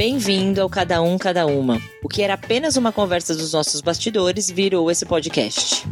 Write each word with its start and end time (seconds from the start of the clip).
Bem-vindo 0.00 0.62
ao 0.62 0.70
Cada 0.70 1.02
Um, 1.02 1.18
Cada 1.18 1.44
Uma. 1.44 1.78
O 2.02 2.08
que 2.08 2.22
era 2.22 2.32
apenas 2.32 2.74
uma 2.78 2.90
conversa 2.90 3.34
dos 3.34 3.52
nossos 3.52 3.82
bastidores 3.82 4.50
virou 4.50 4.90
esse 4.90 5.04
podcast. 5.04 5.86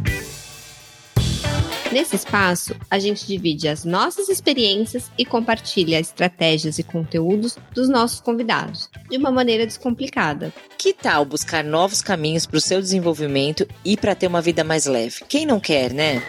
Nesse 1.91 2.15
espaço, 2.15 2.75
a 2.89 2.97
gente 2.97 3.27
divide 3.27 3.67
as 3.67 3.85
nossas 3.85 4.27
experiências 4.27 5.11
e 5.15 5.23
compartilha 5.23 5.99
estratégias 5.99 6.79
e 6.79 6.83
conteúdos 6.83 7.55
dos 7.75 7.87
nossos 7.87 8.19
convidados, 8.19 8.89
de 9.07 9.15
uma 9.15 9.29
maneira 9.29 9.63
descomplicada. 9.63 10.51
Que 10.75 10.91
tal 10.91 11.23
buscar 11.23 11.63
novos 11.63 12.01
caminhos 12.01 12.47
para 12.47 12.57
o 12.57 12.61
seu 12.61 12.81
desenvolvimento 12.81 13.67
e 13.85 13.95
para 13.95 14.15
ter 14.15 14.25
uma 14.25 14.41
vida 14.41 14.63
mais 14.63 14.87
leve? 14.87 15.23
Quem 15.29 15.45
não 15.45 15.59
quer, 15.59 15.93
né? 15.93 16.19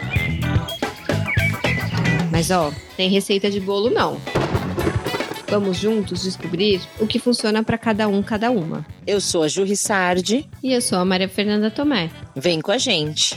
Mas 2.31 2.51
ó, 2.51 2.71
tem 2.95 3.09
receita 3.09 3.49
de 3.49 3.59
bolo 3.59 3.89
não. 3.89 4.21
Vamos 5.51 5.79
juntos 5.79 6.23
descobrir 6.23 6.79
o 6.97 7.05
que 7.05 7.19
funciona 7.19 7.61
para 7.61 7.77
cada 7.77 8.07
um, 8.07 8.23
cada 8.23 8.49
uma. 8.49 8.87
Eu 9.05 9.19
sou 9.19 9.43
a 9.43 9.49
Ju 9.49 9.65
Rissardi. 9.65 10.49
E 10.63 10.71
eu 10.71 10.81
sou 10.81 10.97
a 10.97 11.03
Maria 11.03 11.27
Fernanda 11.27 11.69
Tomé. 11.69 12.09
Vem 12.33 12.61
com 12.61 12.71
a 12.71 12.77
gente. 12.77 13.35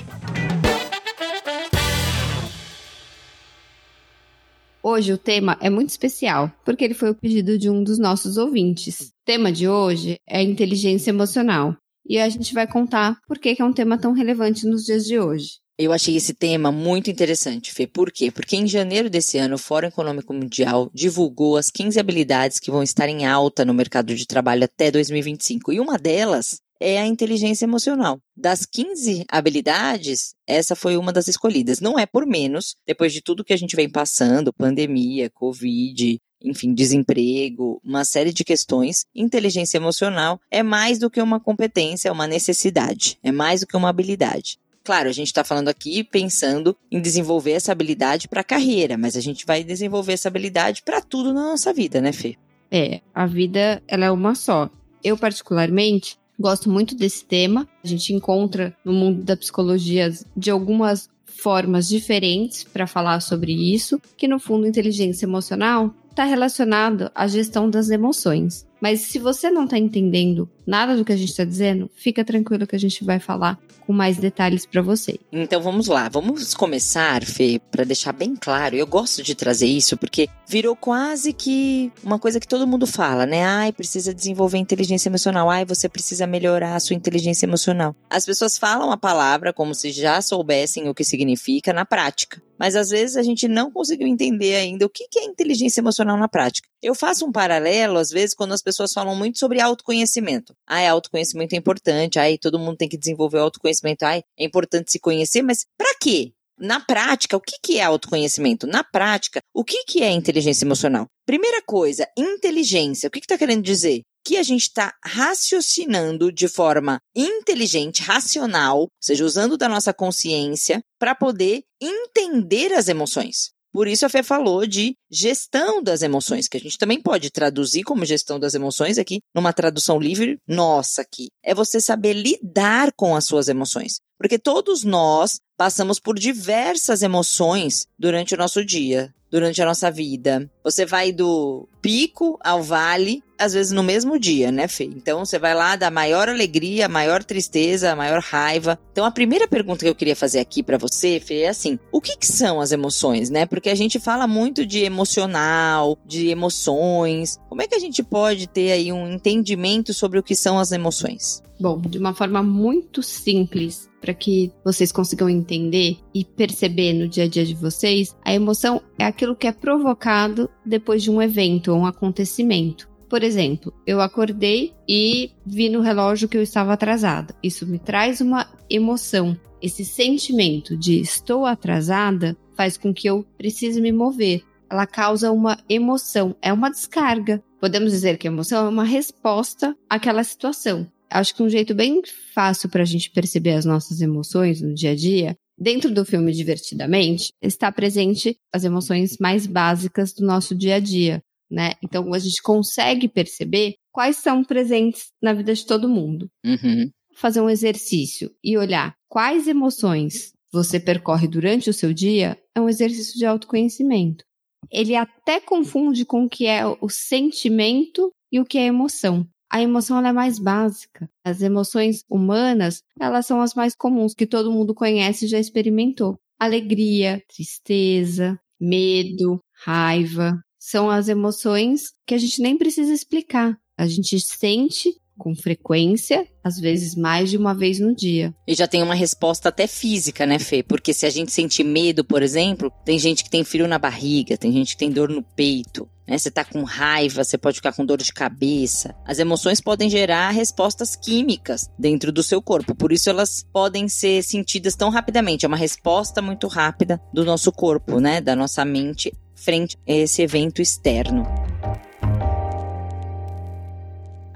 Hoje 4.80 5.12
o 5.12 5.18
tema 5.18 5.58
é 5.60 5.68
muito 5.68 5.88
especial, 5.88 6.52
porque 6.64 6.84
ele 6.84 6.94
foi 6.94 7.10
o 7.10 7.16
pedido 7.16 7.58
de 7.58 7.68
um 7.68 7.82
dos 7.82 7.98
nossos 7.98 8.36
ouvintes. 8.36 9.08
O 9.08 9.24
tema 9.24 9.50
de 9.50 9.66
hoje 9.66 10.20
é 10.24 10.40
inteligência 10.40 11.10
emocional. 11.10 11.76
E 12.08 12.20
a 12.20 12.28
gente 12.28 12.54
vai 12.54 12.68
contar 12.68 13.18
por 13.26 13.40
que 13.40 13.56
é 13.58 13.64
um 13.64 13.72
tema 13.72 13.98
tão 13.98 14.12
relevante 14.12 14.68
nos 14.68 14.84
dias 14.84 15.04
de 15.04 15.18
hoje. 15.18 15.63
Eu 15.76 15.92
achei 15.92 16.14
esse 16.14 16.32
tema 16.32 16.70
muito 16.70 17.10
interessante, 17.10 17.72
Fê. 17.72 17.84
Por 17.84 18.12
quê? 18.12 18.30
Porque 18.30 18.54
em 18.54 18.64
janeiro 18.64 19.10
desse 19.10 19.38
ano, 19.38 19.56
o 19.56 19.58
Fórum 19.58 19.88
Econômico 19.88 20.32
Mundial 20.32 20.88
divulgou 20.94 21.56
as 21.56 21.68
15 21.68 21.98
habilidades 21.98 22.60
que 22.60 22.70
vão 22.70 22.80
estar 22.80 23.08
em 23.08 23.26
alta 23.26 23.64
no 23.64 23.74
mercado 23.74 24.14
de 24.14 24.24
trabalho 24.24 24.64
até 24.64 24.88
2025. 24.92 25.72
E 25.72 25.80
uma 25.80 25.98
delas 25.98 26.60
é 26.80 27.00
a 27.00 27.06
inteligência 27.06 27.64
emocional. 27.64 28.20
Das 28.36 28.64
15 28.64 29.24
habilidades, 29.28 30.36
essa 30.46 30.76
foi 30.76 30.96
uma 30.96 31.12
das 31.12 31.26
escolhidas. 31.26 31.80
Não 31.80 31.98
é 31.98 32.06
por 32.06 32.24
menos, 32.24 32.76
depois 32.86 33.12
de 33.12 33.20
tudo 33.20 33.44
que 33.44 33.52
a 33.52 33.58
gente 33.58 33.74
vem 33.74 33.90
passando, 33.90 34.52
pandemia, 34.52 35.28
Covid, 35.28 36.20
enfim, 36.40 36.72
desemprego, 36.72 37.80
uma 37.82 38.04
série 38.04 38.32
de 38.32 38.44
questões, 38.44 39.06
inteligência 39.12 39.78
emocional 39.78 40.38
é 40.50 40.62
mais 40.62 41.00
do 41.00 41.10
que 41.10 41.20
uma 41.20 41.40
competência, 41.40 42.10
é 42.10 42.12
uma 42.12 42.28
necessidade, 42.28 43.18
é 43.24 43.32
mais 43.32 43.62
do 43.62 43.66
que 43.66 43.76
uma 43.76 43.88
habilidade. 43.88 44.58
Claro, 44.84 45.08
a 45.08 45.12
gente 45.12 45.28
está 45.28 45.42
falando 45.42 45.68
aqui 45.68 46.04
pensando 46.04 46.76
em 46.92 47.00
desenvolver 47.00 47.52
essa 47.52 47.72
habilidade 47.72 48.28
para 48.28 48.42
a 48.42 48.44
carreira, 48.44 48.98
mas 48.98 49.16
a 49.16 49.20
gente 49.20 49.46
vai 49.46 49.64
desenvolver 49.64 50.12
essa 50.12 50.28
habilidade 50.28 50.82
para 50.82 51.00
tudo 51.00 51.32
na 51.32 51.42
nossa 51.42 51.72
vida, 51.72 52.00
né, 52.00 52.12
Fê? 52.12 52.36
É, 52.70 53.00
a 53.14 53.26
vida 53.26 53.82
ela 53.88 54.04
é 54.04 54.10
uma 54.10 54.34
só. 54.34 54.68
Eu, 55.02 55.16
particularmente, 55.16 56.18
Gosto 56.38 56.68
muito 56.68 56.96
desse 56.96 57.24
tema. 57.24 57.68
A 57.82 57.86
gente 57.86 58.12
encontra 58.12 58.76
no 58.84 58.92
mundo 58.92 59.22
da 59.22 59.36
psicologia 59.36 60.12
de 60.36 60.50
algumas 60.50 61.08
formas 61.24 61.88
diferentes 61.88 62.64
para 62.64 62.86
falar 62.86 63.20
sobre 63.20 63.52
isso, 63.52 64.00
que 64.16 64.28
no 64.28 64.38
fundo 64.38 64.66
inteligência 64.66 65.26
emocional 65.26 65.94
está 66.10 66.24
relacionado 66.24 67.10
à 67.14 67.26
gestão 67.26 67.68
das 67.68 67.90
emoções. 67.90 68.66
Mas 68.84 69.00
se 69.00 69.18
você 69.18 69.50
não 69.50 69.64
está 69.64 69.78
entendendo 69.78 70.46
nada 70.66 70.94
do 70.94 71.06
que 71.06 71.12
a 71.12 71.16
gente 71.16 71.30
está 71.30 71.42
dizendo, 71.42 71.90
fica 71.94 72.22
tranquilo 72.22 72.66
que 72.66 72.76
a 72.76 72.78
gente 72.78 73.02
vai 73.02 73.18
falar 73.18 73.58
com 73.86 73.94
mais 73.94 74.18
detalhes 74.18 74.66
para 74.66 74.82
você. 74.82 75.18
Então 75.32 75.62
vamos 75.62 75.86
lá, 75.86 76.08
vamos 76.08 76.52
começar, 76.52 77.24
Fê, 77.24 77.60
para 77.70 77.84
deixar 77.84 78.12
bem 78.12 78.36
claro. 78.36 78.76
Eu 78.76 78.86
gosto 78.86 79.22
de 79.22 79.34
trazer 79.34 79.66
isso 79.66 79.96
porque 79.96 80.28
virou 80.46 80.76
quase 80.76 81.32
que 81.32 81.90
uma 82.02 82.18
coisa 82.18 82.38
que 82.38 82.48
todo 82.48 82.66
mundo 82.66 82.86
fala, 82.86 83.24
né? 83.24 83.42
Ai, 83.44 83.72
precisa 83.72 84.12
desenvolver 84.12 84.58
inteligência 84.58 85.08
emocional. 85.08 85.48
Ai, 85.48 85.64
você 85.64 85.88
precisa 85.88 86.26
melhorar 86.26 86.74
a 86.74 86.80
sua 86.80 86.96
inteligência 86.96 87.46
emocional. 87.46 87.96
As 88.10 88.26
pessoas 88.26 88.58
falam 88.58 88.90
a 88.90 88.98
palavra 88.98 89.52
como 89.52 89.74
se 89.74 89.92
já 89.92 90.20
soubessem 90.20 90.88
o 90.90 90.94
que 90.94 91.04
significa 91.04 91.72
na 91.72 91.86
prática. 91.86 92.42
Mas 92.58 92.76
às 92.76 92.90
vezes 92.90 93.16
a 93.16 93.22
gente 93.22 93.48
não 93.48 93.70
conseguiu 93.70 94.06
entender 94.06 94.54
ainda 94.54 94.86
o 94.86 94.88
que 94.88 95.06
é 95.18 95.24
inteligência 95.24 95.80
emocional 95.80 96.16
na 96.16 96.28
prática. 96.28 96.68
Eu 96.80 96.94
faço 96.94 97.26
um 97.26 97.32
paralelo, 97.32 97.98
às 97.98 98.10
vezes, 98.10 98.34
quando 98.34 98.52
as 98.52 98.62
pessoas 98.62 98.73
falam 98.92 99.14
muito 99.14 99.38
sobre 99.38 99.60
autoconhecimento. 99.60 100.54
Ai, 100.66 100.86
autoconhecimento 100.86 101.54
é 101.54 101.58
importante, 101.58 102.18
ai, 102.18 102.38
todo 102.38 102.58
mundo 102.58 102.76
tem 102.76 102.88
que 102.88 102.98
desenvolver 102.98 103.38
autoconhecimento, 103.38 104.04
ai, 104.04 104.22
é 104.38 104.44
importante 104.44 104.90
se 104.90 104.98
conhecer, 104.98 105.42
mas 105.42 105.64
para 105.76 105.94
quê? 106.00 106.32
Na 106.58 106.78
prática, 106.78 107.36
o 107.36 107.40
que, 107.40 107.56
que 107.60 107.78
é 107.78 107.82
autoconhecimento? 107.82 108.66
Na 108.66 108.84
prática, 108.84 109.40
o 109.52 109.64
que, 109.64 109.84
que 109.84 110.02
é 110.02 110.10
inteligência 110.10 110.64
emocional? 110.64 111.06
Primeira 111.26 111.60
coisa, 111.62 112.06
inteligência. 112.16 113.08
O 113.08 113.10
que 113.10 113.18
está 113.18 113.34
que 113.34 113.38
tá 113.38 113.38
querendo 113.38 113.64
dizer? 113.64 114.02
Que 114.24 114.36
a 114.36 114.42
gente 114.42 114.62
está 114.62 114.94
raciocinando 115.04 116.30
de 116.30 116.46
forma 116.46 116.98
inteligente, 117.14 118.02
racional, 118.02 118.82
ou 118.82 118.88
seja, 119.00 119.24
usando 119.24 119.56
da 119.56 119.68
nossa 119.68 119.92
consciência, 119.92 120.80
para 120.98 121.14
poder 121.14 121.64
entender 121.80 122.72
as 122.72 122.88
emoções. 122.88 123.53
Por 123.74 123.88
isso 123.88 124.06
a 124.06 124.08
Fê 124.08 124.22
falou 124.22 124.64
de 124.68 124.94
gestão 125.10 125.82
das 125.82 126.00
emoções, 126.00 126.46
que 126.46 126.56
a 126.56 126.60
gente 126.60 126.78
também 126.78 127.02
pode 127.02 127.28
traduzir 127.28 127.82
como 127.82 128.04
gestão 128.04 128.38
das 128.38 128.54
emoções 128.54 128.98
aqui, 128.98 129.18
numa 129.34 129.52
tradução 129.52 129.98
livre 129.98 130.38
nossa 130.46 131.02
aqui. 131.02 131.26
É 131.42 131.52
você 131.52 131.80
saber 131.80 132.12
lidar 132.12 132.92
com 132.92 133.16
as 133.16 133.24
suas 133.24 133.48
emoções. 133.48 133.94
Porque 134.16 134.38
todos 134.38 134.84
nós 134.84 135.40
passamos 135.56 135.98
por 135.98 136.16
diversas 136.16 137.02
emoções 137.02 137.88
durante 137.98 138.32
o 138.32 138.38
nosso 138.38 138.64
dia 138.64 139.12
durante 139.34 139.60
a 139.60 139.66
nossa 139.66 139.90
vida. 139.90 140.48
Você 140.62 140.86
vai 140.86 141.10
do 141.10 141.68
pico 141.82 142.38
ao 142.40 142.62
vale, 142.62 143.20
às 143.44 143.52
vezes 143.52 143.72
no 143.72 143.82
mesmo 143.82 144.18
dia, 144.18 144.50
né, 144.50 144.66
Fê? 144.66 144.84
Então 144.84 145.24
você 145.24 145.38
vai 145.38 145.54
lá 145.54 145.76
da 145.76 145.90
maior 145.90 146.28
alegria, 146.28 146.88
maior 146.88 147.22
tristeza, 147.22 147.94
maior 147.94 148.20
raiva. 148.20 148.78
Então 148.92 149.04
a 149.04 149.10
primeira 149.10 149.46
pergunta 149.46 149.84
que 149.84 149.88
eu 149.88 149.94
queria 149.94 150.16
fazer 150.16 150.40
aqui 150.40 150.62
para 150.62 150.78
você, 150.78 151.20
Fê, 151.20 151.42
é 151.42 151.48
assim: 151.48 151.78
o 151.92 152.00
que, 152.00 152.16
que 152.16 152.26
são 152.26 152.60
as 152.60 152.72
emoções, 152.72 153.30
né? 153.30 153.46
Porque 153.46 153.70
a 153.70 153.74
gente 153.74 154.00
fala 154.00 154.26
muito 154.26 154.66
de 154.66 154.80
emocional, 154.80 155.98
de 156.04 156.28
emoções. 156.28 157.38
Como 157.48 157.62
é 157.62 157.66
que 157.66 157.74
a 157.74 157.80
gente 157.80 158.02
pode 158.02 158.46
ter 158.46 158.72
aí 158.72 158.92
um 158.92 159.12
entendimento 159.12 159.94
sobre 159.94 160.18
o 160.18 160.22
que 160.22 160.34
são 160.34 160.58
as 160.58 160.72
emoções? 160.72 161.42
Bom, 161.58 161.80
de 161.80 161.98
uma 161.98 162.12
forma 162.12 162.42
muito 162.42 163.02
simples, 163.02 163.88
para 164.00 164.12
que 164.12 164.52
vocês 164.64 164.90
consigam 164.90 165.30
entender 165.30 165.98
e 166.12 166.24
perceber 166.24 166.92
no 166.92 167.08
dia 167.08 167.24
a 167.24 167.28
dia 167.28 167.44
de 167.44 167.54
vocês, 167.54 168.14
a 168.24 168.34
emoção 168.34 168.82
é 168.98 169.04
aquilo 169.04 169.36
que 169.36 169.46
é 169.46 169.52
provocado 169.52 170.50
depois 170.66 171.02
de 171.02 171.10
um 171.10 171.22
evento 171.22 171.72
ou 171.72 171.78
um 171.78 171.86
acontecimento. 171.86 172.88
Por 173.08 173.22
exemplo, 173.22 173.72
eu 173.86 174.00
acordei 174.00 174.72
e 174.88 175.30
vi 175.44 175.68
no 175.68 175.80
relógio 175.80 176.28
que 176.28 176.36
eu 176.36 176.42
estava 176.42 176.72
atrasada. 176.72 177.34
Isso 177.42 177.66
me 177.66 177.78
traz 177.78 178.20
uma 178.20 178.46
emoção. 178.68 179.38
Esse 179.60 179.84
sentimento 179.84 180.76
de 180.76 181.00
estou 181.00 181.46
atrasada 181.46 182.36
faz 182.54 182.76
com 182.76 182.92
que 182.92 183.08
eu 183.08 183.24
precise 183.36 183.80
me 183.80 183.92
mover. 183.92 184.42
Ela 184.70 184.86
causa 184.86 185.30
uma 185.30 185.58
emoção, 185.68 186.34
é 186.42 186.52
uma 186.52 186.70
descarga. 186.70 187.42
Podemos 187.60 187.92
dizer 187.92 188.18
que 188.18 188.26
a 188.26 188.30
emoção 188.30 188.66
é 188.66 188.68
uma 188.68 188.84
resposta 188.84 189.76
àquela 189.88 190.24
situação. 190.24 190.86
Acho 191.10 191.34
que 191.34 191.42
um 191.42 191.48
jeito 191.48 191.74
bem 191.74 192.02
fácil 192.34 192.68
para 192.68 192.82
a 192.82 192.86
gente 192.86 193.10
perceber 193.10 193.52
as 193.52 193.64
nossas 193.64 194.00
emoções 194.00 194.60
no 194.60 194.74
dia 194.74 194.90
a 194.90 194.96
dia 194.96 195.36
Dentro 195.56 195.92
do 195.92 196.04
filme 196.04 196.32
Divertidamente, 196.32 197.32
está 197.40 197.70
presente 197.70 198.36
as 198.52 198.64
emoções 198.64 199.18
mais 199.18 199.46
básicas 199.46 200.12
do 200.12 200.26
nosso 200.26 200.54
dia 200.54 200.76
a 200.76 200.80
dia, 200.80 201.22
né? 201.54 201.72
Então 201.82 202.12
a 202.12 202.18
gente 202.18 202.42
consegue 202.42 203.08
perceber 203.08 203.74
quais 203.92 204.16
são 204.16 204.42
presentes 204.42 205.06
na 205.22 205.32
vida 205.32 205.54
de 205.54 205.64
todo 205.64 205.88
mundo. 205.88 206.28
Uhum. 206.44 206.90
Fazer 207.14 207.40
um 207.40 207.48
exercício 207.48 208.30
e 208.42 208.58
olhar 208.58 208.94
quais 209.08 209.46
emoções 209.46 210.32
você 210.52 210.80
percorre 210.80 211.28
durante 211.28 211.70
o 211.70 211.72
seu 211.72 211.92
dia 211.92 212.36
é 212.54 212.60
um 212.60 212.68
exercício 212.68 213.16
de 213.16 213.24
autoconhecimento. 213.24 214.24
Ele 214.70 214.96
até 214.96 215.40
confunde 215.40 216.04
com 216.04 216.24
o 216.24 216.28
que 216.28 216.46
é 216.46 216.66
o 216.66 216.88
sentimento 216.88 218.10
e 218.32 218.40
o 218.40 218.44
que 218.44 218.58
é 218.58 218.66
emoção 218.66 219.26
a 219.54 219.62
emoção 219.62 220.04
é 220.04 220.12
mais 220.12 220.36
básica. 220.36 221.08
As 221.24 221.40
emoções 221.40 222.02
humanas, 222.10 222.82
elas 223.00 223.24
são 223.24 223.40
as 223.40 223.54
mais 223.54 223.72
comuns 223.76 224.12
que 224.12 224.26
todo 224.26 224.50
mundo 224.50 224.74
conhece 224.74 225.26
e 225.26 225.28
já 225.28 225.38
experimentou. 225.38 226.18
Alegria, 226.40 227.22
tristeza, 227.32 228.36
medo, 228.60 229.38
raiva, 229.64 230.42
são 230.64 230.88
as 230.88 231.08
emoções 231.08 231.92
que 232.06 232.14
a 232.14 232.18
gente 232.18 232.40
nem 232.40 232.56
precisa 232.56 232.90
explicar. 232.90 233.54
A 233.76 233.86
gente 233.86 234.18
sente 234.18 234.90
com 235.18 235.34
frequência, 235.34 236.26
às 236.42 236.58
vezes 236.58 236.94
mais 236.96 237.30
de 237.30 237.36
uma 237.36 237.54
vez 237.54 237.78
no 237.78 237.94
dia. 237.94 238.34
E 238.48 238.54
já 238.54 238.66
tem 238.66 238.82
uma 238.82 238.94
resposta 238.94 239.50
até 239.50 239.66
física, 239.66 240.24
né, 240.24 240.38
Fê? 240.38 240.62
Porque 240.62 240.94
se 240.94 241.04
a 241.04 241.10
gente 241.10 241.30
sente 241.30 241.62
medo, 241.62 242.02
por 242.02 242.22
exemplo, 242.22 242.72
tem 242.84 242.98
gente 242.98 243.22
que 243.22 243.30
tem 243.30 243.44
frio 243.44 243.68
na 243.68 243.78
barriga, 243.78 244.38
tem 244.38 244.50
gente 244.52 244.72
que 244.72 244.78
tem 244.78 244.90
dor 244.90 245.10
no 245.10 245.22
peito. 245.22 245.88
Né? 246.08 246.18
Você 246.18 246.30
tá 246.30 246.44
com 246.44 246.62
raiva, 246.62 247.22
você 247.22 247.38
pode 247.38 247.56
ficar 247.56 247.72
com 247.72 247.84
dor 247.84 247.98
de 247.98 248.12
cabeça. 248.12 248.94
As 249.06 249.18
emoções 249.18 249.60
podem 249.60 249.88
gerar 249.90 250.30
respostas 250.30 250.96
químicas 250.96 251.68
dentro 251.78 252.10
do 252.10 252.22
seu 252.22 252.42
corpo, 252.42 252.74
por 252.74 252.90
isso 252.90 253.10
elas 253.10 253.44
podem 253.52 253.86
ser 253.86 254.22
sentidas 254.22 254.74
tão 254.74 254.88
rapidamente. 254.88 255.44
É 255.44 255.48
uma 255.48 255.56
resposta 255.56 256.22
muito 256.22 256.46
rápida 256.46 257.00
do 257.12 257.24
nosso 257.24 257.52
corpo, 257.52 258.00
né? 258.00 258.20
Da 258.20 258.34
nossa 258.34 258.64
mente 258.64 259.12
frente 259.44 259.76
a 259.86 259.92
esse 259.92 260.22
evento 260.22 260.62
externo. 260.62 261.53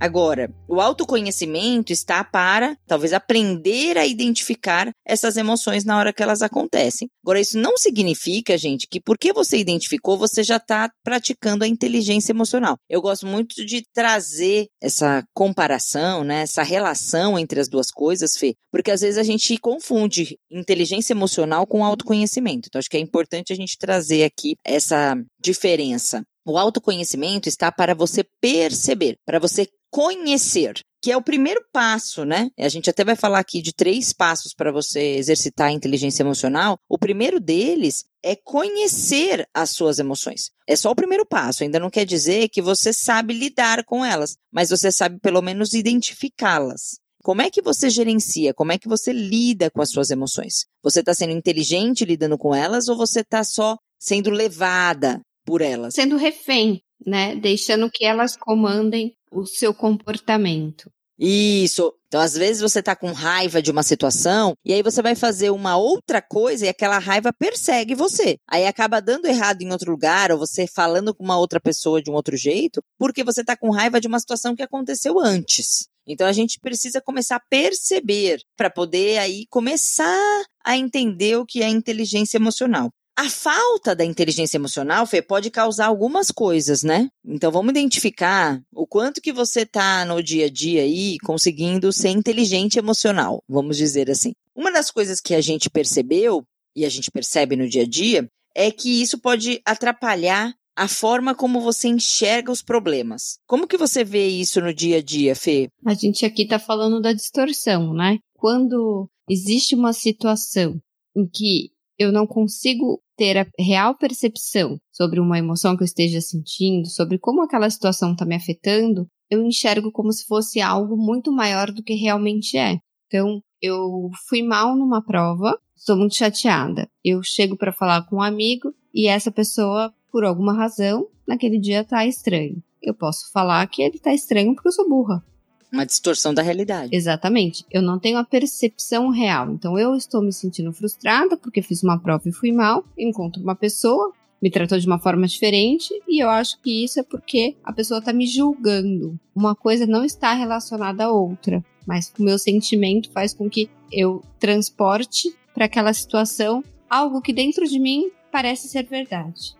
Agora, 0.00 0.52
o 0.68 0.80
autoconhecimento 0.80 1.92
está 1.92 2.22
para 2.22 2.76
talvez 2.86 3.12
aprender 3.12 3.98
a 3.98 4.06
identificar 4.06 4.90
essas 5.04 5.36
emoções 5.36 5.84
na 5.84 5.98
hora 5.98 6.12
que 6.12 6.22
elas 6.22 6.40
acontecem. 6.40 7.08
Agora, 7.24 7.40
isso 7.40 7.58
não 7.58 7.76
significa, 7.76 8.56
gente, 8.56 8.86
que 8.88 9.00
porque 9.00 9.32
você 9.32 9.58
identificou, 9.58 10.16
você 10.16 10.42
já 10.42 10.56
está 10.56 10.88
praticando 11.02 11.64
a 11.64 11.68
inteligência 11.68 12.32
emocional. 12.32 12.76
Eu 12.88 13.02
gosto 13.02 13.26
muito 13.26 13.66
de 13.66 13.82
trazer 13.92 14.66
essa 14.80 15.24
comparação, 15.34 16.22
né, 16.22 16.42
essa 16.42 16.62
relação 16.62 17.38
entre 17.38 17.60
as 17.60 17.68
duas 17.68 17.90
coisas, 17.90 18.36
Fê, 18.36 18.54
porque 18.70 18.90
às 18.90 19.00
vezes 19.00 19.18
a 19.18 19.22
gente 19.22 19.58
confunde 19.58 20.38
inteligência 20.50 21.12
emocional 21.12 21.66
com 21.66 21.84
autoconhecimento. 21.84 22.68
Então, 22.68 22.78
acho 22.78 22.88
que 22.88 22.96
é 22.96 23.00
importante 23.00 23.52
a 23.52 23.56
gente 23.56 23.76
trazer 23.76 24.24
aqui 24.24 24.54
essa 24.64 25.16
diferença. 25.40 26.22
O 26.48 26.56
autoconhecimento 26.56 27.46
está 27.46 27.70
para 27.70 27.94
você 27.94 28.24
perceber, 28.40 29.18
para 29.26 29.38
você 29.38 29.68
conhecer, 29.90 30.80
que 31.02 31.12
é 31.12 31.16
o 31.16 31.20
primeiro 31.22 31.62
passo, 31.70 32.24
né? 32.24 32.48
A 32.58 32.70
gente 32.70 32.88
até 32.88 33.04
vai 33.04 33.14
falar 33.14 33.38
aqui 33.38 33.60
de 33.60 33.70
três 33.70 34.14
passos 34.14 34.54
para 34.54 34.72
você 34.72 35.16
exercitar 35.16 35.66
a 35.66 35.72
inteligência 35.72 36.22
emocional. 36.22 36.78
O 36.88 36.96
primeiro 36.96 37.38
deles 37.38 38.06
é 38.24 38.34
conhecer 38.34 39.46
as 39.52 39.72
suas 39.72 39.98
emoções. 39.98 40.50
É 40.66 40.74
só 40.74 40.90
o 40.90 40.96
primeiro 40.96 41.26
passo, 41.26 41.64
ainda 41.64 41.78
não 41.78 41.90
quer 41.90 42.06
dizer 42.06 42.48
que 42.48 42.62
você 42.62 42.94
sabe 42.94 43.34
lidar 43.34 43.84
com 43.84 44.02
elas, 44.02 44.38
mas 44.50 44.70
você 44.70 44.90
sabe 44.90 45.20
pelo 45.20 45.42
menos 45.42 45.74
identificá-las. 45.74 46.98
Como 47.22 47.42
é 47.42 47.50
que 47.50 47.60
você 47.60 47.90
gerencia? 47.90 48.54
Como 48.54 48.72
é 48.72 48.78
que 48.78 48.88
você 48.88 49.12
lida 49.12 49.70
com 49.70 49.82
as 49.82 49.90
suas 49.90 50.08
emoções? 50.08 50.64
Você 50.82 51.00
está 51.00 51.12
sendo 51.12 51.34
inteligente 51.34 52.06
lidando 52.06 52.38
com 52.38 52.54
elas 52.54 52.88
ou 52.88 52.96
você 52.96 53.20
está 53.20 53.44
só 53.44 53.76
sendo 54.00 54.30
levada 54.30 55.20
por 55.48 55.62
elas? 55.62 55.94
Sendo 55.94 56.16
refém, 56.16 56.82
né? 57.04 57.34
Deixando 57.34 57.90
que 57.90 58.04
elas 58.04 58.36
comandem 58.36 59.14
o 59.32 59.46
seu 59.46 59.72
comportamento. 59.72 60.90
Isso. 61.18 61.92
Então, 62.06 62.20
às 62.20 62.34
vezes 62.34 62.62
você 62.62 62.82
tá 62.82 62.94
com 62.94 63.12
raiva 63.12 63.60
de 63.60 63.70
uma 63.70 63.82
situação 63.82 64.54
e 64.64 64.72
aí 64.72 64.82
você 64.82 65.02
vai 65.02 65.14
fazer 65.14 65.50
uma 65.50 65.76
outra 65.76 66.22
coisa 66.22 66.64
e 66.64 66.68
aquela 66.68 66.98
raiva 66.98 67.32
persegue 67.32 67.94
você. 67.94 68.36
Aí 68.48 68.66
acaba 68.66 69.00
dando 69.00 69.26
errado 69.26 69.60
em 69.60 69.72
outro 69.72 69.90
lugar 69.90 70.30
ou 70.30 70.38
você 70.38 70.66
falando 70.66 71.14
com 71.14 71.24
uma 71.24 71.36
outra 71.36 71.60
pessoa 71.60 72.00
de 72.00 72.10
um 72.10 72.14
outro 72.14 72.36
jeito, 72.36 72.80
porque 72.96 73.24
você 73.24 73.44
tá 73.44 73.56
com 73.56 73.70
raiva 73.70 74.00
de 74.00 74.06
uma 74.06 74.20
situação 74.20 74.54
que 74.54 74.62
aconteceu 74.62 75.18
antes. 75.18 75.88
Então 76.06 76.26
a 76.26 76.32
gente 76.32 76.58
precisa 76.60 77.02
começar 77.02 77.36
a 77.36 77.42
perceber 77.50 78.40
para 78.56 78.70
poder 78.70 79.18
aí 79.18 79.44
começar 79.50 80.44
a 80.64 80.76
entender 80.76 81.36
o 81.36 81.44
que 81.44 81.62
é 81.62 81.68
inteligência 81.68 82.38
emocional. 82.38 82.90
A 83.18 83.28
falta 83.28 83.96
da 83.96 84.04
inteligência 84.04 84.56
emocional, 84.58 85.04
Fê, 85.04 85.20
pode 85.20 85.50
causar 85.50 85.86
algumas 85.86 86.30
coisas, 86.30 86.84
né? 86.84 87.10
Então 87.26 87.50
vamos 87.50 87.70
identificar 87.70 88.62
o 88.72 88.86
quanto 88.86 89.20
que 89.20 89.32
você 89.32 89.66
tá 89.66 90.04
no 90.04 90.22
dia 90.22 90.46
a 90.46 90.48
dia 90.48 90.82
aí 90.82 91.18
conseguindo 91.24 91.92
ser 91.92 92.10
inteligente 92.10 92.78
emocional, 92.78 93.42
vamos 93.48 93.76
dizer 93.76 94.08
assim. 94.08 94.34
Uma 94.54 94.70
das 94.70 94.92
coisas 94.92 95.20
que 95.20 95.34
a 95.34 95.40
gente 95.40 95.68
percebeu 95.68 96.44
e 96.76 96.84
a 96.84 96.88
gente 96.88 97.10
percebe 97.10 97.56
no 97.56 97.68
dia 97.68 97.82
a 97.82 97.88
dia 97.88 98.30
é 98.54 98.70
que 98.70 99.02
isso 99.02 99.18
pode 99.18 99.60
atrapalhar 99.64 100.54
a 100.76 100.86
forma 100.86 101.34
como 101.34 101.60
você 101.60 101.88
enxerga 101.88 102.52
os 102.52 102.62
problemas. 102.62 103.40
Como 103.48 103.66
que 103.66 103.76
você 103.76 104.04
vê 104.04 104.28
isso 104.28 104.60
no 104.60 104.72
dia 104.72 104.98
a 104.98 105.02
dia, 105.02 105.34
Fê? 105.34 105.68
A 105.84 105.92
gente 105.92 106.24
aqui 106.24 106.44
está 106.44 106.60
falando 106.60 107.00
da 107.00 107.12
distorção, 107.12 107.92
né? 107.92 108.18
Quando 108.34 109.10
existe 109.28 109.74
uma 109.74 109.92
situação 109.92 110.80
em 111.16 111.26
que 111.26 111.72
eu 111.98 112.12
não 112.12 112.24
consigo 112.24 113.02
ter 113.18 113.36
a 113.36 113.46
real 113.58 113.96
percepção 113.96 114.80
sobre 114.92 115.18
uma 115.18 115.36
emoção 115.36 115.76
que 115.76 115.82
eu 115.82 115.86
esteja 115.86 116.20
sentindo, 116.20 116.86
sobre 116.86 117.18
como 117.18 117.42
aquela 117.42 117.68
situação 117.68 118.12
está 118.12 118.24
me 118.24 118.36
afetando, 118.36 119.08
eu 119.28 119.44
enxergo 119.44 119.90
como 119.90 120.12
se 120.12 120.24
fosse 120.24 120.60
algo 120.60 120.96
muito 120.96 121.32
maior 121.32 121.72
do 121.72 121.82
que 121.82 121.94
realmente 121.94 122.56
é. 122.56 122.78
Então, 123.08 123.42
eu 123.60 124.08
fui 124.28 124.42
mal 124.42 124.76
numa 124.76 125.02
prova, 125.02 125.58
estou 125.76 125.96
muito 125.96 126.14
chateada. 126.14 126.88
Eu 127.04 127.20
chego 127.22 127.56
para 127.56 127.72
falar 127.72 128.06
com 128.06 128.16
um 128.16 128.22
amigo 128.22 128.72
e 128.94 129.08
essa 129.08 129.32
pessoa, 129.32 129.92
por 130.12 130.24
alguma 130.24 130.54
razão, 130.54 131.08
naquele 131.26 131.58
dia 131.58 131.80
está 131.80 132.06
estranho. 132.06 132.62
Eu 132.80 132.94
posso 132.94 133.30
falar 133.32 133.66
que 133.66 133.82
ele 133.82 133.96
está 133.96 134.14
estranho 134.14 134.54
porque 134.54 134.68
eu 134.68 134.72
sou 134.72 134.88
burra. 134.88 135.24
Uma 135.72 135.84
distorção 135.84 136.32
da 136.32 136.42
realidade. 136.42 136.94
Exatamente. 136.94 137.64
Eu 137.70 137.82
não 137.82 137.98
tenho 137.98 138.18
a 138.18 138.24
percepção 138.24 139.10
real. 139.10 139.50
Então 139.52 139.78
eu 139.78 139.94
estou 139.94 140.22
me 140.22 140.32
sentindo 140.32 140.72
frustrada 140.72 141.36
porque 141.36 141.62
fiz 141.62 141.82
uma 141.82 141.98
prova 141.98 142.28
e 142.28 142.32
fui 142.32 142.52
mal. 142.52 142.84
Encontro 142.96 143.42
uma 143.42 143.54
pessoa, 143.54 144.12
me 144.40 144.50
tratou 144.50 144.78
de 144.78 144.86
uma 144.86 144.98
forma 144.98 145.26
diferente 145.26 145.92
e 146.08 146.22
eu 146.22 146.30
acho 146.30 146.60
que 146.62 146.84
isso 146.84 147.00
é 147.00 147.02
porque 147.02 147.56
a 147.62 147.72
pessoa 147.72 147.98
está 147.98 148.12
me 148.12 148.26
julgando. 148.26 149.18
Uma 149.34 149.54
coisa 149.54 149.86
não 149.86 150.04
está 150.04 150.32
relacionada 150.32 151.04
à 151.04 151.12
outra, 151.12 151.62
mas 151.86 152.12
o 152.18 152.22
meu 152.22 152.38
sentimento 152.38 153.10
faz 153.10 153.34
com 153.34 153.48
que 153.48 153.68
eu 153.92 154.22
transporte 154.38 155.34
para 155.54 155.66
aquela 155.66 155.92
situação 155.92 156.62
algo 156.88 157.20
que 157.20 157.32
dentro 157.32 157.66
de 157.66 157.78
mim 157.78 158.10
parece 158.30 158.68
ser 158.68 158.84
verdade. 158.84 159.56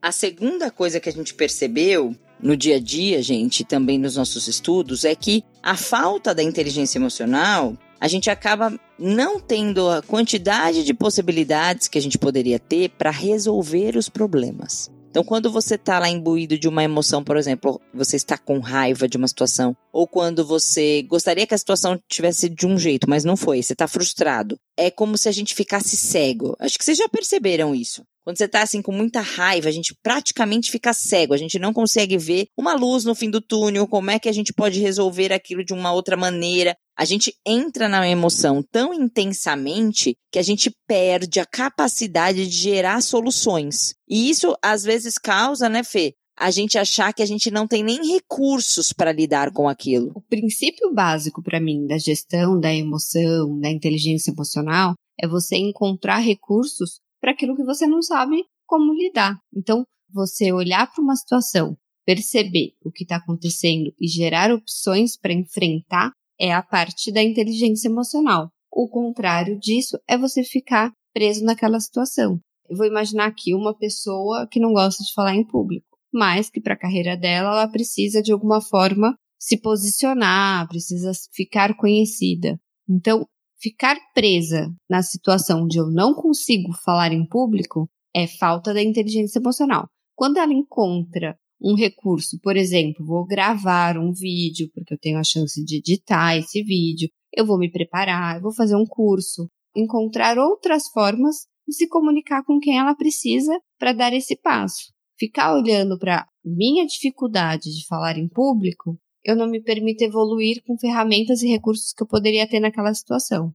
A 0.00 0.10
segunda 0.10 0.70
coisa 0.70 0.98
que 0.98 1.08
a 1.08 1.12
gente 1.12 1.34
percebeu 1.34 2.16
no 2.42 2.56
dia 2.56 2.76
a 2.76 2.80
dia, 2.80 3.22
gente, 3.22 3.64
também 3.64 3.98
nos 3.98 4.16
nossos 4.16 4.48
estudos, 4.48 5.04
é 5.04 5.14
que 5.14 5.44
a 5.62 5.76
falta 5.76 6.34
da 6.34 6.42
inteligência 6.42 6.98
emocional, 6.98 7.76
a 8.00 8.08
gente 8.08 8.28
acaba 8.28 8.76
não 8.98 9.38
tendo 9.38 9.88
a 9.88 10.02
quantidade 10.02 10.84
de 10.84 10.92
possibilidades 10.92 11.86
que 11.86 11.98
a 11.98 12.02
gente 12.02 12.18
poderia 12.18 12.58
ter 12.58 12.90
para 12.90 13.10
resolver 13.10 13.96
os 13.96 14.08
problemas. 14.08 14.90
Então, 15.12 15.22
quando 15.22 15.52
você 15.52 15.74
está 15.74 15.98
lá 15.98 16.08
imbuído 16.08 16.58
de 16.58 16.66
uma 16.66 16.82
emoção, 16.82 17.22
por 17.22 17.36
exemplo, 17.36 17.78
você 17.92 18.16
está 18.16 18.38
com 18.38 18.58
raiva 18.60 19.06
de 19.06 19.18
uma 19.18 19.28
situação, 19.28 19.76
ou 19.92 20.08
quando 20.08 20.42
você 20.42 21.02
gostaria 21.02 21.46
que 21.46 21.52
a 21.52 21.58
situação 21.58 22.00
tivesse 22.08 22.48
de 22.48 22.66
um 22.66 22.78
jeito, 22.78 23.08
mas 23.08 23.22
não 23.22 23.36
foi, 23.36 23.62
você 23.62 23.74
está 23.74 23.86
frustrado, 23.86 24.58
é 24.74 24.90
como 24.90 25.18
se 25.18 25.28
a 25.28 25.32
gente 25.32 25.54
ficasse 25.54 25.98
cego. 25.98 26.56
Acho 26.58 26.78
que 26.78 26.84
vocês 26.84 26.96
já 26.96 27.08
perceberam 27.10 27.74
isso. 27.74 28.02
Quando 28.24 28.38
você 28.38 28.46
tá 28.46 28.62
assim 28.62 28.80
com 28.80 28.92
muita 28.92 29.20
raiva, 29.20 29.68
a 29.68 29.72
gente 29.72 29.96
praticamente 30.02 30.70
fica 30.70 30.92
cego, 30.92 31.34
a 31.34 31.36
gente 31.36 31.58
não 31.58 31.72
consegue 31.72 32.16
ver 32.16 32.46
uma 32.56 32.74
luz 32.74 33.04
no 33.04 33.14
fim 33.14 33.28
do 33.28 33.40
túnel, 33.40 33.88
como 33.88 34.10
é 34.10 34.18
que 34.18 34.28
a 34.28 34.32
gente 34.32 34.52
pode 34.52 34.80
resolver 34.80 35.32
aquilo 35.32 35.64
de 35.64 35.72
uma 35.72 35.92
outra 35.92 36.16
maneira. 36.16 36.76
A 36.96 37.04
gente 37.04 37.34
entra 37.44 37.88
na 37.88 38.08
emoção 38.08 38.62
tão 38.70 38.94
intensamente 38.94 40.14
que 40.30 40.38
a 40.38 40.42
gente 40.42 40.70
perde 40.86 41.40
a 41.40 41.46
capacidade 41.46 42.46
de 42.46 42.56
gerar 42.56 43.02
soluções. 43.02 43.94
E 44.08 44.30
isso 44.30 44.54
às 44.62 44.84
vezes 44.84 45.18
causa, 45.18 45.68
né, 45.68 45.82
Fê, 45.82 46.14
a 46.38 46.50
gente 46.50 46.78
achar 46.78 47.12
que 47.12 47.22
a 47.22 47.26
gente 47.26 47.50
não 47.50 47.66
tem 47.66 47.82
nem 47.82 48.12
recursos 48.12 48.92
para 48.92 49.12
lidar 49.12 49.52
com 49.52 49.68
aquilo. 49.68 50.12
O 50.14 50.20
princípio 50.22 50.92
básico 50.92 51.42
para 51.42 51.60
mim 51.60 51.86
da 51.86 51.98
gestão 51.98 52.58
da 52.58 52.72
emoção, 52.72 53.58
da 53.58 53.70
inteligência 53.70 54.30
emocional, 54.30 54.94
é 55.20 55.26
você 55.26 55.56
encontrar 55.56 56.18
recursos 56.18 57.00
para 57.22 57.30
aquilo 57.30 57.54
que 57.54 57.64
você 57.64 57.86
não 57.86 58.02
sabe 58.02 58.44
como 58.66 58.92
lidar. 58.92 59.38
Então, 59.56 59.84
você 60.12 60.52
olhar 60.52 60.92
para 60.92 61.02
uma 61.02 61.14
situação, 61.14 61.76
perceber 62.04 62.72
o 62.84 62.90
que 62.90 63.04
está 63.04 63.16
acontecendo 63.16 63.94
e 63.98 64.08
gerar 64.08 64.52
opções 64.52 65.16
para 65.16 65.32
enfrentar 65.32 66.10
é 66.38 66.52
a 66.52 66.62
parte 66.62 67.12
da 67.12 67.22
inteligência 67.22 67.88
emocional. 67.88 68.50
O 68.72 68.88
contrário 68.88 69.56
disso 69.58 69.96
é 70.08 70.18
você 70.18 70.42
ficar 70.42 70.92
preso 71.14 71.44
naquela 71.44 71.78
situação. 71.78 72.40
Eu 72.68 72.76
vou 72.76 72.86
imaginar 72.86 73.26
aqui 73.26 73.54
uma 73.54 73.76
pessoa 73.76 74.48
que 74.50 74.58
não 74.58 74.72
gosta 74.72 75.04
de 75.04 75.12
falar 75.12 75.34
em 75.34 75.46
público, 75.46 75.86
mas 76.12 76.50
que 76.50 76.60
para 76.60 76.74
a 76.74 76.78
carreira 76.78 77.16
dela 77.16 77.50
ela 77.50 77.68
precisa 77.68 78.20
de 78.20 78.32
alguma 78.32 78.60
forma 78.60 79.14
se 79.38 79.60
posicionar, 79.60 80.66
precisa 80.68 81.12
ficar 81.32 81.76
conhecida. 81.76 82.58
Então, 82.88 83.26
Ficar 83.62 83.96
presa 84.12 84.74
na 84.90 85.04
situação 85.04 85.68
de 85.68 85.78
eu 85.78 85.88
não 85.88 86.14
consigo 86.14 86.72
falar 86.84 87.12
em 87.12 87.24
público 87.24 87.88
é 88.12 88.26
falta 88.26 88.74
da 88.74 88.82
inteligência 88.82 89.38
emocional. 89.38 89.86
Quando 90.16 90.38
ela 90.38 90.52
encontra 90.52 91.38
um 91.62 91.76
recurso, 91.76 92.40
por 92.42 92.56
exemplo, 92.56 93.06
vou 93.06 93.24
gravar 93.24 93.96
um 93.96 94.12
vídeo, 94.12 94.68
porque 94.74 94.94
eu 94.94 94.98
tenho 94.98 95.16
a 95.16 95.22
chance 95.22 95.64
de 95.64 95.76
editar 95.76 96.36
esse 96.36 96.60
vídeo, 96.64 97.08
eu 97.32 97.46
vou 97.46 97.56
me 97.56 97.70
preparar, 97.70 98.40
vou 98.40 98.52
fazer 98.52 98.74
um 98.74 98.84
curso, 98.84 99.48
encontrar 99.76 100.38
outras 100.38 100.88
formas 100.92 101.46
de 101.68 101.76
se 101.76 101.88
comunicar 101.88 102.42
com 102.44 102.58
quem 102.58 102.76
ela 102.76 102.96
precisa 102.96 103.56
para 103.78 103.92
dar 103.92 104.12
esse 104.12 104.34
passo. 104.34 104.92
Ficar 105.16 105.54
olhando 105.54 105.96
para 106.00 106.26
minha 106.44 106.84
dificuldade 106.84 107.70
de 107.70 107.86
falar 107.86 108.18
em 108.18 108.28
público 108.28 108.98
eu 109.24 109.36
não 109.36 109.46
me 109.46 109.60
permito 109.60 110.04
evoluir 110.04 110.62
com 110.66 110.76
ferramentas 110.76 111.42
e 111.42 111.48
recursos 111.48 111.92
que 111.92 112.02
eu 112.02 112.06
poderia 112.06 112.46
ter 112.46 112.60
naquela 112.60 112.92
situação. 112.94 113.52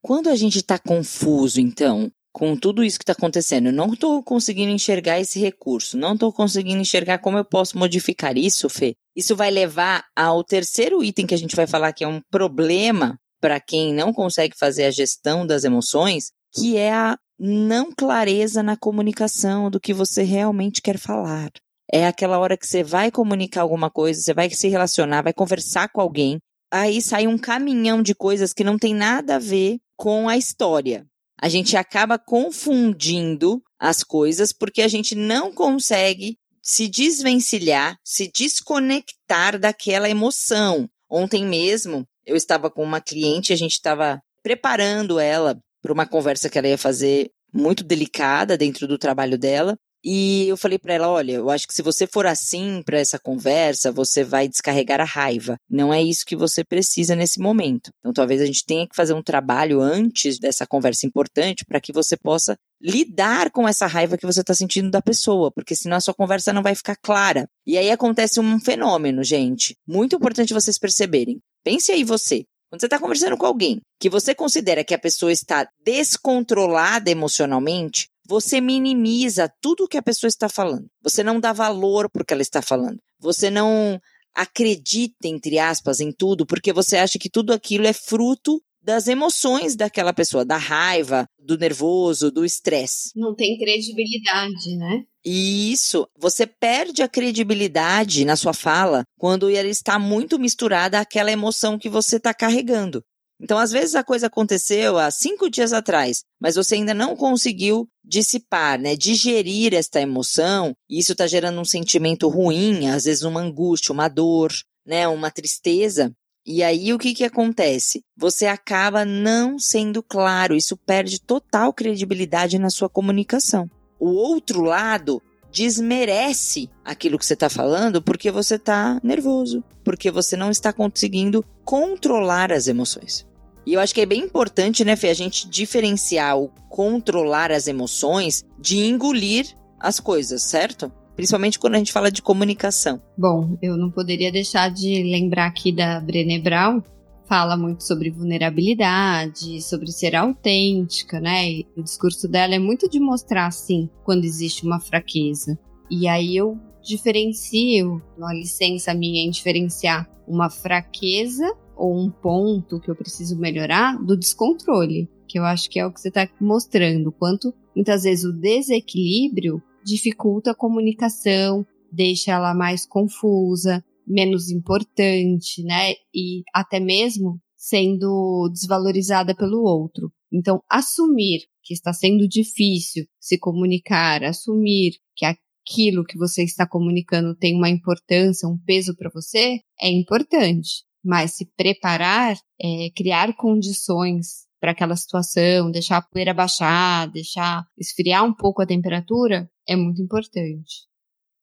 Quando 0.00 0.28
a 0.28 0.36
gente 0.36 0.58
está 0.58 0.78
confuso, 0.78 1.60
então, 1.60 2.10
com 2.32 2.56
tudo 2.56 2.82
isso 2.82 2.98
que 2.98 3.02
está 3.02 3.12
acontecendo, 3.12 3.66
eu 3.66 3.72
não 3.72 3.92
estou 3.92 4.22
conseguindo 4.22 4.72
enxergar 4.72 5.20
esse 5.20 5.38
recurso, 5.38 5.98
não 5.98 6.14
estou 6.14 6.32
conseguindo 6.32 6.80
enxergar 6.80 7.18
como 7.18 7.38
eu 7.38 7.44
posso 7.44 7.78
modificar 7.78 8.36
isso, 8.36 8.68
Fê. 8.68 8.94
Isso 9.14 9.36
vai 9.36 9.50
levar 9.50 10.04
ao 10.16 10.42
terceiro 10.42 11.04
item 11.04 11.26
que 11.26 11.34
a 11.34 11.38
gente 11.38 11.54
vai 11.54 11.66
falar 11.66 11.92
que 11.92 12.02
é 12.02 12.08
um 12.08 12.20
problema 12.30 13.18
para 13.40 13.60
quem 13.60 13.92
não 13.92 14.12
consegue 14.12 14.56
fazer 14.58 14.84
a 14.84 14.90
gestão 14.90 15.46
das 15.46 15.64
emoções, 15.64 16.30
que 16.54 16.76
é 16.76 16.92
a 16.92 17.18
não 17.38 17.92
clareza 17.92 18.62
na 18.62 18.76
comunicação 18.76 19.70
do 19.70 19.80
que 19.80 19.92
você 19.92 20.22
realmente 20.22 20.80
quer 20.80 20.98
falar 20.98 21.50
é 21.92 22.06
aquela 22.06 22.38
hora 22.38 22.56
que 22.56 22.66
você 22.66 22.82
vai 22.82 23.10
comunicar 23.10 23.60
alguma 23.60 23.90
coisa, 23.90 24.20
você 24.20 24.32
vai 24.32 24.48
se 24.48 24.68
relacionar, 24.68 25.22
vai 25.22 25.32
conversar 25.34 25.88
com 25.90 26.00
alguém, 26.00 26.38
aí 26.70 27.02
sai 27.02 27.26
um 27.26 27.36
caminhão 27.36 28.02
de 28.02 28.14
coisas 28.14 28.54
que 28.54 28.64
não 28.64 28.78
tem 28.78 28.94
nada 28.94 29.36
a 29.36 29.38
ver 29.38 29.78
com 29.96 30.28
a 30.28 30.36
história. 30.36 31.06
A 31.40 31.48
gente 31.48 31.76
acaba 31.76 32.18
confundindo 32.18 33.62
as 33.78 34.02
coisas 34.02 34.52
porque 34.52 34.80
a 34.80 34.88
gente 34.88 35.14
não 35.14 35.52
consegue 35.52 36.38
se 36.62 36.88
desvencilhar, 36.88 37.96
se 38.04 38.30
desconectar 38.32 39.58
daquela 39.58 40.08
emoção. 40.08 40.88
Ontem 41.10 41.44
mesmo, 41.44 42.06
eu 42.24 42.36
estava 42.36 42.70
com 42.70 42.82
uma 42.82 43.00
cliente, 43.00 43.52
a 43.52 43.56
gente 43.56 43.72
estava 43.72 44.20
preparando 44.42 45.18
ela 45.18 45.58
para 45.82 45.92
uma 45.92 46.06
conversa 46.06 46.48
que 46.48 46.56
ela 46.56 46.68
ia 46.68 46.78
fazer 46.78 47.30
muito 47.52 47.84
delicada 47.84 48.56
dentro 48.56 48.86
do 48.86 48.96
trabalho 48.96 49.36
dela. 49.36 49.76
E 50.04 50.48
eu 50.48 50.56
falei 50.56 50.78
para 50.78 50.94
ela, 50.94 51.08
olha, 51.08 51.32
eu 51.32 51.48
acho 51.48 51.66
que 51.66 51.74
se 51.74 51.82
você 51.82 52.06
for 52.06 52.26
assim 52.26 52.82
para 52.84 52.98
essa 52.98 53.18
conversa, 53.18 53.92
você 53.92 54.24
vai 54.24 54.48
descarregar 54.48 55.00
a 55.00 55.04
raiva. 55.04 55.56
Não 55.70 55.94
é 55.94 56.02
isso 56.02 56.26
que 56.26 56.34
você 56.34 56.64
precisa 56.64 57.14
nesse 57.14 57.38
momento. 57.38 57.90
Então 58.00 58.12
talvez 58.12 58.40
a 58.40 58.46
gente 58.46 58.64
tenha 58.64 58.88
que 58.88 58.96
fazer 58.96 59.14
um 59.14 59.22
trabalho 59.22 59.80
antes 59.80 60.38
dessa 60.38 60.66
conversa 60.66 61.06
importante 61.06 61.64
para 61.64 61.80
que 61.80 61.92
você 61.92 62.16
possa 62.16 62.56
lidar 62.80 63.50
com 63.50 63.68
essa 63.68 63.86
raiva 63.86 64.18
que 64.18 64.26
você 64.26 64.40
está 64.40 64.52
sentindo 64.52 64.90
da 64.90 65.00
pessoa, 65.00 65.52
porque 65.52 65.76
senão 65.76 65.96
a 65.96 66.00
sua 66.00 66.14
conversa 66.14 66.52
não 66.52 66.62
vai 66.62 66.74
ficar 66.74 66.96
clara. 66.96 67.46
E 67.64 67.78
aí 67.78 67.90
acontece 67.90 68.40
um 68.40 68.58
fenômeno, 68.58 69.22
gente, 69.22 69.76
muito 69.86 70.16
importante 70.16 70.52
vocês 70.52 70.78
perceberem. 70.78 71.38
Pense 71.64 71.92
aí 71.92 72.02
você, 72.02 72.44
quando 72.68 72.80
você 72.80 72.86
está 72.86 72.98
conversando 72.98 73.36
com 73.36 73.46
alguém 73.46 73.80
que 74.00 74.10
você 74.10 74.34
considera 74.34 74.82
que 74.82 74.94
a 74.94 74.98
pessoa 74.98 75.30
está 75.30 75.68
descontrolada 75.84 77.08
emocionalmente, 77.08 78.08
você 78.32 78.62
minimiza 78.62 79.52
tudo 79.60 79.84
o 79.84 79.86
que 79.86 79.98
a 79.98 80.02
pessoa 80.02 80.26
está 80.26 80.48
falando. 80.48 80.86
Você 81.02 81.22
não 81.22 81.38
dá 81.38 81.52
valor 81.52 82.08
para 82.10 82.22
o 82.22 82.24
que 82.24 82.32
ela 82.32 82.40
está 82.40 82.62
falando. 82.62 82.98
Você 83.20 83.50
não 83.50 84.00
acredita, 84.34 85.28
entre 85.28 85.58
aspas, 85.58 86.00
em 86.00 86.10
tudo, 86.10 86.46
porque 86.46 86.72
você 86.72 86.96
acha 86.96 87.18
que 87.18 87.28
tudo 87.28 87.52
aquilo 87.52 87.86
é 87.86 87.92
fruto 87.92 88.58
das 88.82 89.06
emoções 89.06 89.76
daquela 89.76 90.14
pessoa, 90.14 90.46
da 90.46 90.56
raiva, 90.56 91.26
do 91.38 91.58
nervoso, 91.58 92.30
do 92.30 92.42
estresse. 92.42 93.10
Não 93.14 93.34
tem 93.34 93.58
credibilidade, 93.58 94.78
né? 94.78 95.02
Isso, 95.22 96.08
você 96.18 96.46
perde 96.46 97.02
a 97.02 97.08
credibilidade 97.08 98.24
na 98.24 98.34
sua 98.34 98.54
fala 98.54 99.04
quando 99.18 99.50
ela 99.50 99.68
está 99.68 99.98
muito 99.98 100.38
misturada 100.38 100.98
àquela 100.98 101.30
emoção 101.30 101.78
que 101.78 101.90
você 101.90 102.16
está 102.16 102.32
carregando. 102.32 103.04
Então, 103.42 103.58
às 103.58 103.72
vezes 103.72 103.96
a 103.96 104.04
coisa 104.04 104.28
aconteceu 104.28 104.98
há 104.98 105.10
cinco 105.10 105.50
dias 105.50 105.72
atrás, 105.72 106.22
mas 106.40 106.54
você 106.54 106.76
ainda 106.76 106.94
não 106.94 107.16
conseguiu 107.16 107.88
dissipar, 108.04 108.78
né, 108.78 108.94
digerir 108.94 109.74
esta 109.74 110.00
emoção, 110.00 110.76
e 110.88 111.00
isso 111.00 111.10
está 111.10 111.26
gerando 111.26 111.60
um 111.60 111.64
sentimento 111.64 112.28
ruim, 112.28 112.88
às 112.88 113.04
vezes 113.04 113.24
uma 113.24 113.40
angústia, 113.40 113.92
uma 113.92 114.06
dor, 114.06 114.52
né, 114.86 115.08
uma 115.08 115.28
tristeza. 115.28 116.12
E 116.46 116.62
aí 116.62 116.94
o 116.94 116.98
que, 116.98 117.14
que 117.14 117.24
acontece? 117.24 118.04
Você 118.16 118.46
acaba 118.46 119.04
não 119.04 119.58
sendo 119.58 120.04
claro, 120.04 120.54
isso 120.54 120.76
perde 120.76 121.20
total 121.20 121.72
credibilidade 121.72 122.60
na 122.60 122.70
sua 122.70 122.88
comunicação. 122.88 123.68
O 123.98 124.10
outro 124.10 124.62
lado 124.62 125.20
desmerece 125.50 126.70
aquilo 126.84 127.18
que 127.18 127.26
você 127.26 127.34
está 127.34 127.50
falando 127.50 128.00
porque 128.00 128.30
você 128.30 128.54
está 128.54 129.00
nervoso, 129.02 129.64
porque 129.82 130.12
você 130.12 130.36
não 130.36 130.50
está 130.50 130.72
conseguindo 130.72 131.44
controlar 131.64 132.52
as 132.52 132.68
emoções. 132.68 133.26
E 133.66 133.74
eu 133.74 133.80
acho 133.80 133.94
que 133.94 134.00
é 134.00 134.06
bem 134.06 134.22
importante, 134.22 134.84
né, 134.84 134.96
Fê, 134.96 135.08
a 135.08 135.14
gente 135.14 135.48
diferenciar 135.48 136.38
o 136.38 136.50
controlar 136.68 137.52
as 137.52 137.66
emoções 137.66 138.44
de 138.58 138.78
engolir 138.78 139.46
as 139.78 140.00
coisas, 140.00 140.42
certo? 140.42 140.90
Principalmente 141.14 141.58
quando 141.58 141.74
a 141.74 141.78
gente 141.78 141.92
fala 141.92 142.10
de 142.10 142.22
comunicação. 142.22 143.00
Bom, 143.16 143.58
eu 143.60 143.76
não 143.76 143.90
poderia 143.90 144.32
deixar 144.32 144.70
de 144.70 145.02
lembrar 145.02 145.46
aqui 145.46 145.70
da 145.70 146.00
Brené 146.00 146.38
Brown, 146.38 146.82
fala 147.28 147.56
muito 147.56 147.84
sobre 147.84 148.10
vulnerabilidade, 148.10 149.62
sobre 149.62 149.92
ser 149.92 150.16
autêntica, 150.16 151.20
né? 151.20 151.50
E 151.50 151.66
o 151.76 151.82
discurso 151.82 152.26
dela 152.26 152.54
é 152.54 152.58
muito 152.58 152.88
de 152.88 152.98
mostrar 152.98 153.46
assim 153.46 153.88
quando 154.04 154.24
existe 154.24 154.64
uma 154.64 154.80
fraqueza. 154.80 155.58
E 155.90 156.08
aí 156.08 156.36
eu 156.36 156.58
diferencio, 156.82 158.02
uma 158.18 158.34
licença 158.34 158.92
minha 158.92 159.24
em 159.24 159.30
diferenciar 159.30 160.10
uma 160.26 160.50
fraqueza 160.50 161.46
ou 161.76 161.98
um 161.98 162.10
ponto 162.10 162.80
que 162.80 162.90
eu 162.90 162.96
preciso 162.96 163.38
melhorar 163.38 163.96
do 164.02 164.16
descontrole, 164.16 165.08
que 165.26 165.38
eu 165.38 165.44
acho 165.44 165.68
que 165.70 165.78
é 165.78 165.86
o 165.86 165.92
que 165.92 166.00
você 166.00 166.08
está 166.08 166.28
mostrando, 166.40 167.12
quanto 167.12 167.54
muitas 167.74 168.02
vezes 168.02 168.24
o 168.24 168.32
desequilíbrio 168.32 169.62
dificulta 169.84 170.50
a 170.50 170.54
comunicação, 170.54 171.66
deixa 171.90 172.32
ela 172.32 172.54
mais 172.54 172.86
confusa, 172.86 173.84
menos 174.06 174.50
importante, 174.50 175.62
né? 175.62 175.92
E 176.14 176.42
até 176.54 176.78
mesmo 176.78 177.40
sendo 177.56 178.48
desvalorizada 178.52 179.34
pelo 179.34 179.62
outro. 179.62 180.12
Então, 180.32 180.60
assumir 180.68 181.42
que 181.62 181.72
está 181.72 181.92
sendo 181.92 182.26
difícil 182.28 183.06
se 183.20 183.38
comunicar, 183.38 184.24
assumir 184.24 184.94
que 185.14 185.24
aquilo 185.24 186.04
que 186.04 186.18
você 186.18 186.42
está 186.42 186.66
comunicando 186.66 187.36
tem 187.36 187.56
uma 187.56 187.68
importância, 187.68 188.48
um 188.48 188.58
peso 188.58 188.96
para 188.96 189.10
você, 189.10 189.60
é 189.80 189.90
importante 189.90 190.84
mas 191.04 191.36
se 191.36 191.50
preparar, 191.56 192.36
é, 192.60 192.88
criar 192.94 193.34
condições 193.36 194.46
para 194.60 194.70
aquela 194.70 194.94
situação, 194.94 195.70
deixar 195.70 195.96
a 195.96 196.02
poeira 196.02 196.32
baixar, 196.32 197.10
deixar 197.10 197.64
esfriar 197.76 198.24
um 198.24 198.32
pouco 198.32 198.62
a 198.62 198.66
temperatura, 198.66 199.50
é 199.68 199.74
muito 199.74 200.00
importante. 200.00 200.86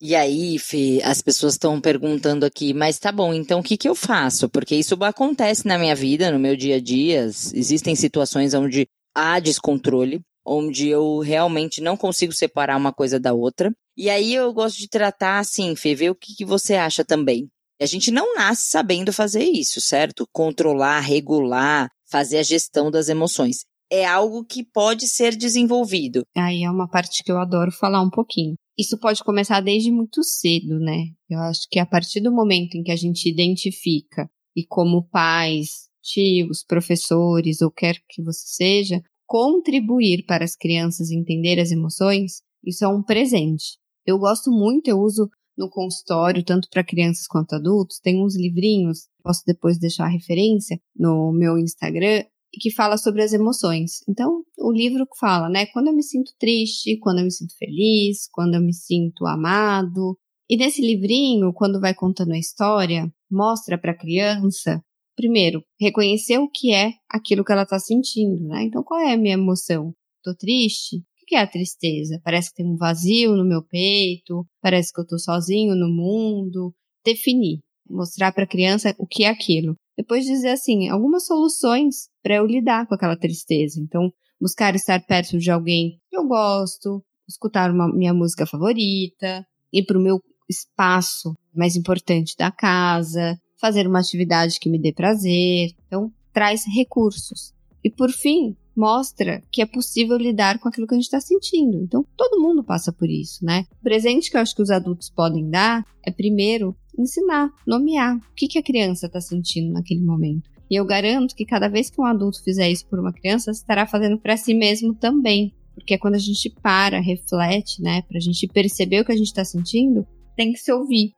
E 0.02 0.16
aí, 0.16 0.58
Fê, 0.58 1.02
as 1.04 1.20
pessoas 1.20 1.52
estão 1.52 1.78
perguntando 1.78 2.46
aqui, 2.46 2.72
mas 2.72 2.98
tá 2.98 3.12
bom, 3.12 3.34
então 3.34 3.60
o 3.60 3.62
que, 3.62 3.76
que 3.76 3.86
eu 3.86 3.94
faço? 3.94 4.48
Porque 4.48 4.74
isso 4.74 4.94
acontece 5.04 5.66
na 5.66 5.76
minha 5.76 5.94
vida, 5.94 6.30
no 6.30 6.38
meu 6.38 6.56
dia 6.56 6.76
a 6.76 6.80
dia. 6.80 7.24
Existem 7.24 7.94
situações 7.94 8.54
onde 8.54 8.88
há 9.14 9.38
descontrole, 9.38 10.22
onde 10.42 10.88
eu 10.88 11.18
realmente 11.18 11.82
não 11.82 11.98
consigo 11.98 12.32
separar 12.32 12.78
uma 12.78 12.94
coisa 12.94 13.20
da 13.20 13.34
outra. 13.34 13.70
E 13.94 14.08
aí 14.08 14.34
eu 14.34 14.50
gosto 14.54 14.78
de 14.78 14.88
tratar 14.88 15.38
assim, 15.38 15.76
Fê, 15.76 15.94
ver 15.94 16.08
o 16.08 16.14
que, 16.14 16.34
que 16.34 16.46
você 16.46 16.76
acha 16.76 17.04
também. 17.04 17.50
A 17.80 17.86
gente 17.86 18.10
não 18.10 18.34
nasce 18.34 18.68
sabendo 18.68 19.10
fazer 19.10 19.42
isso, 19.42 19.80
certo? 19.80 20.26
Controlar, 20.32 21.00
regular, 21.00 21.88
fazer 22.10 22.36
a 22.38 22.42
gestão 22.42 22.90
das 22.90 23.08
emoções. 23.08 23.64
É 23.90 24.04
algo 24.04 24.44
que 24.44 24.62
pode 24.62 25.08
ser 25.08 25.34
desenvolvido. 25.34 26.22
Aí 26.36 26.62
é 26.62 26.70
uma 26.70 26.86
parte 26.86 27.24
que 27.24 27.32
eu 27.32 27.38
adoro 27.38 27.72
falar 27.72 28.02
um 28.02 28.10
pouquinho. 28.10 28.54
Isso 28.78 28.98
pode 28.98 29.24
começar 29.24 29.60
desde 29.60 29.90
muito 29.90 30.22
cedo, 30.22 30.78
né? 30.78 31.06
Eu 31.28 31.38
acho 31.40 31.62
que 31.70 31.78
a 31.78 31.86
partir 31.86 32.20
do 32.20 32.30
momento 32.30 32.76
em 32.76 32.82
que 32.82 32.92
a 32.92 32.96
gente 32.96 33.28
identifica 33.28 34.28
e 34.54 34.64
como 34.66 35.08
pais, 35.08 35.88
tios, 36.02 36.62
professores 36.62 37.62
ou 37.62 37.70
quer 37.70 37.96
que 38.10 38.22
você 38.22 38.42
seja, 38.46 39.02
contribuir 39.26 40.24
para 40.26 40.44
as 40.44 40.54
crianças 40.54 41.10
entender 41.10 41.58
as 41.58 41.70
emoções, 41.70 42.42
isso 42.64 42.84
é 42.84 42.88
um 42.88 43.02
presente. 43.02 43.78
Eu 44.04 44.18
gosto 44.18 44.50
muito, 44.50 44.88
eu 44.88 44.98
uso 44.98 45.30
no 45.60 45.68
consultório, 45.68 46.42
tanto 46.42 46.68
para 46.70 46.82
crianças 46.82 47.26
quanto 47.26 47.54
adultos. 47.54 48.00
Tem 48.00 48.20
uns 48.24 48.34
livrinhos, 48.34 49.06
posso 49.22 49.42
depois 49.46 49.78
deixar 49.78 50.06
a 50.06 50.10
referência 50.10 50.80
no 50.96 51.30
meu 51.32 51.58
Instagram, 51.58 52.24
que 52.52 52.70
fala 52.70 52.96
sobre 52.96 53.22
as 53.22 53.32
emoções. 53.32 54.00
Então, 54.08 54.42
o 54.58 54.72
livro 54.72 55.06
fala, 55.18 55.48
né, 55.48 55.66
quando 55.66 55.88
eu 55.88 55.94
me 55.94 56.02
sinto 56.02 56.32
triste, 56.38 56.98
quando 56.98 57.18
eu 57.18 57.24
me 57.24 57.30
sinto 57.30 57.54
feliz, 57.56 58.26
quando 58.32 58.54
eu 58.54 58.60
me 58.60 58.72
sinto 58.72 59.26
amado. 59.26 60.18
E 60.48 60.56
nesse 60.56 60.80
livrinho, 60.80 61.52
quando 61.52 61.80
vai 61.80 61.94
contando 61.94 62.32
a 62.32 62.38
história, 62.38 63.12
mostra 63.30 63.78
para 63.78 63.92
a 63.92 63.96
criança, 63.96 64.82
primeiro, 65.14 65.62
reconhecer 65.78 66.38
o 66.38 66.50
que 66.50 66.72
é 66.72 66.94
aquilo 67.08 67.44
que 67.44 67.52
ela 67.52 67.62
está 67.62 67.78
sentindo, 67.78 68.48
né? 68.48 68.64
Então, 68.64 68.82
qual 68.82 68.98
é 68.98 69.12
a 69.12 69.18
minha 69.18 69.34
emoção? 69.34 69.94
Tô 70.24 70.34
triste? 70.34 71.04
Que 71.30 71.36
é 71.36 71.42
a 71.42 71.46
tristeza? 71.46 72.20
Parece 72.24 72.50
que 72.50 72.56
tem 72.56 72.66
um 72.66 72.76
vazio 72.76 73.36
no 73.36 73.44
meu 73.44 73.62
peito, 73.62 74.44
parece 74.60 74.92
que 74.92 75.00
eu 75.00 75.06
tô 75.06 75.16
sozinho 75.16 75.76
no 75.76 75.88
mundo. 75.88 76.74
Definir, 77.04 77.60
mostrar 77.88 78.32
para 78.32 78.42
a 78.42 78.48
criança 78.48 78.92
o 78.98 79.06
que 79.06 79.22
é 79.22 79.28
aquilo. 79.28 79.76
Depois 79.96 80.24
dizer 80.24 80.48
assim, 80.48 80.88
algumas 80.88 81.26
soluções 81.26 82.08
para 82.20 82.34
eu 82.34 82.46
lidar 82.46 82.84
com 82.88 82.96
aquela 82.96 83.16
tristeza. 83.16 83.80
Então, 83.80 84.12
buscar 84.40 84.74
estar 84.74 85.00
perto 85.06 85.38
de 85.38 85.52
alguém 85.52 86.00
que 86.10 86.16
eu 86.18 86.26
gosto, 86.26 87.00
escutar 87.28 87.70
uma 87.70 87.88
minha 87.94 88.12
música 88.12 88.44
favorita, 88.44 89.46
ir 89.72 89.84
para 89.84 89.98
o 89.98 90.02
meu 90.02 90.18
espaço 90.48 91.32
mais 91.54 91.76
importante 91.76 92.34
da 92.36 92.50
casa, 92.50 93.38
fazer 93.60 93.86
uma 93.86 94.00
atividade 94.00 94.58
que 94.58 94.68
me 94.68 94.80
dê 94.80 94.92
prazer. 94.92 95.70
Então, 95.86 96.12
traz 96.32 96.64
recursos. 96.66 97.54
E 97.84 97.88
por 97.88 98.10
fim, 98.10 98.56
mostra 98.76 99.42
que 99.50 99.62
é 99.62 99.66
possível 99.66 100.16
lidar 100.16 100.58
com 100.58 100.68
aquilo 100.68 100.86
que 100.86 100.94
a 100.94 100.96
gente 100.96 101.04
está 101.04 101.20
sentindo. 101.20 101.78
Então, 101.82 102.04
todo 102.16 102.40
mundo 102.40 102.64
passa 102.64 102.92
por 102.92 103.08
isso, 103.08 103.44
né? 103.44 103.66
O 103.80 103.82
presente 103.82 104.30
que 104.30 104.36
eu 104.36 104.40
acho 104.40 104.54
que 104.54 104.62
os 104.62 104.70
adultos 104.70 105.10
podem 105.10 105.48
dar 105.48 105.84
é, 106.04 106.10
primeiro, 106.10 106.76
ensinar, 106.98 107.50
nomear 107.66 108.16
o 108.16 108.34
que, 108.34 108.48
que 108.48 108.58
a 108.58 108.62
criança 108.62 109.06
está 109.06 109.20
sentindo 109.20 109.72
naquele 109.72 110.02
momento. 110.02 110.48
E 110.70 110.76
eu 110.76 110.84
garanto 110.84 111.34
que 111.34 111.44
cada 111.44 111.68
vez 111.68 111.90
que 111.90 112.00
um 112.00 112.04
adulto 112.04 112.42
fizer 112.44 112.70
isso 112.70 112.86
por 112.86 113.00
uma 113.00 113.12
criança, 113.12 113.50
estará 113.50 113.86
fazendo 113.86 114.18
para 114.18 114.36
si 114.36 114.54
mesmo 114.54 114.94
também. 114.94 115.52
Porque 115.74 115.94
é 115.94 115.98
quando 115.98 116.14
a 116.14 116.18
gente 116.18 116.48
para, 116.62 117.00
reflete, 117.00 117.82
né, 117.82 118.02
para 118.02 118.18
a 118.18 118.20
gente 118.20 118.46
perceber 118.46 119.00
o 119.00 119.04
que 119.04 119.12
a 119.12 119.16
gente 119.16 119.26
está 119.26 119.44
sentindo, 119.44 120.06
tem 120.36 120.52
que 120.52 120.58
se 120.58 120.72
ouvir. 120.72 121.12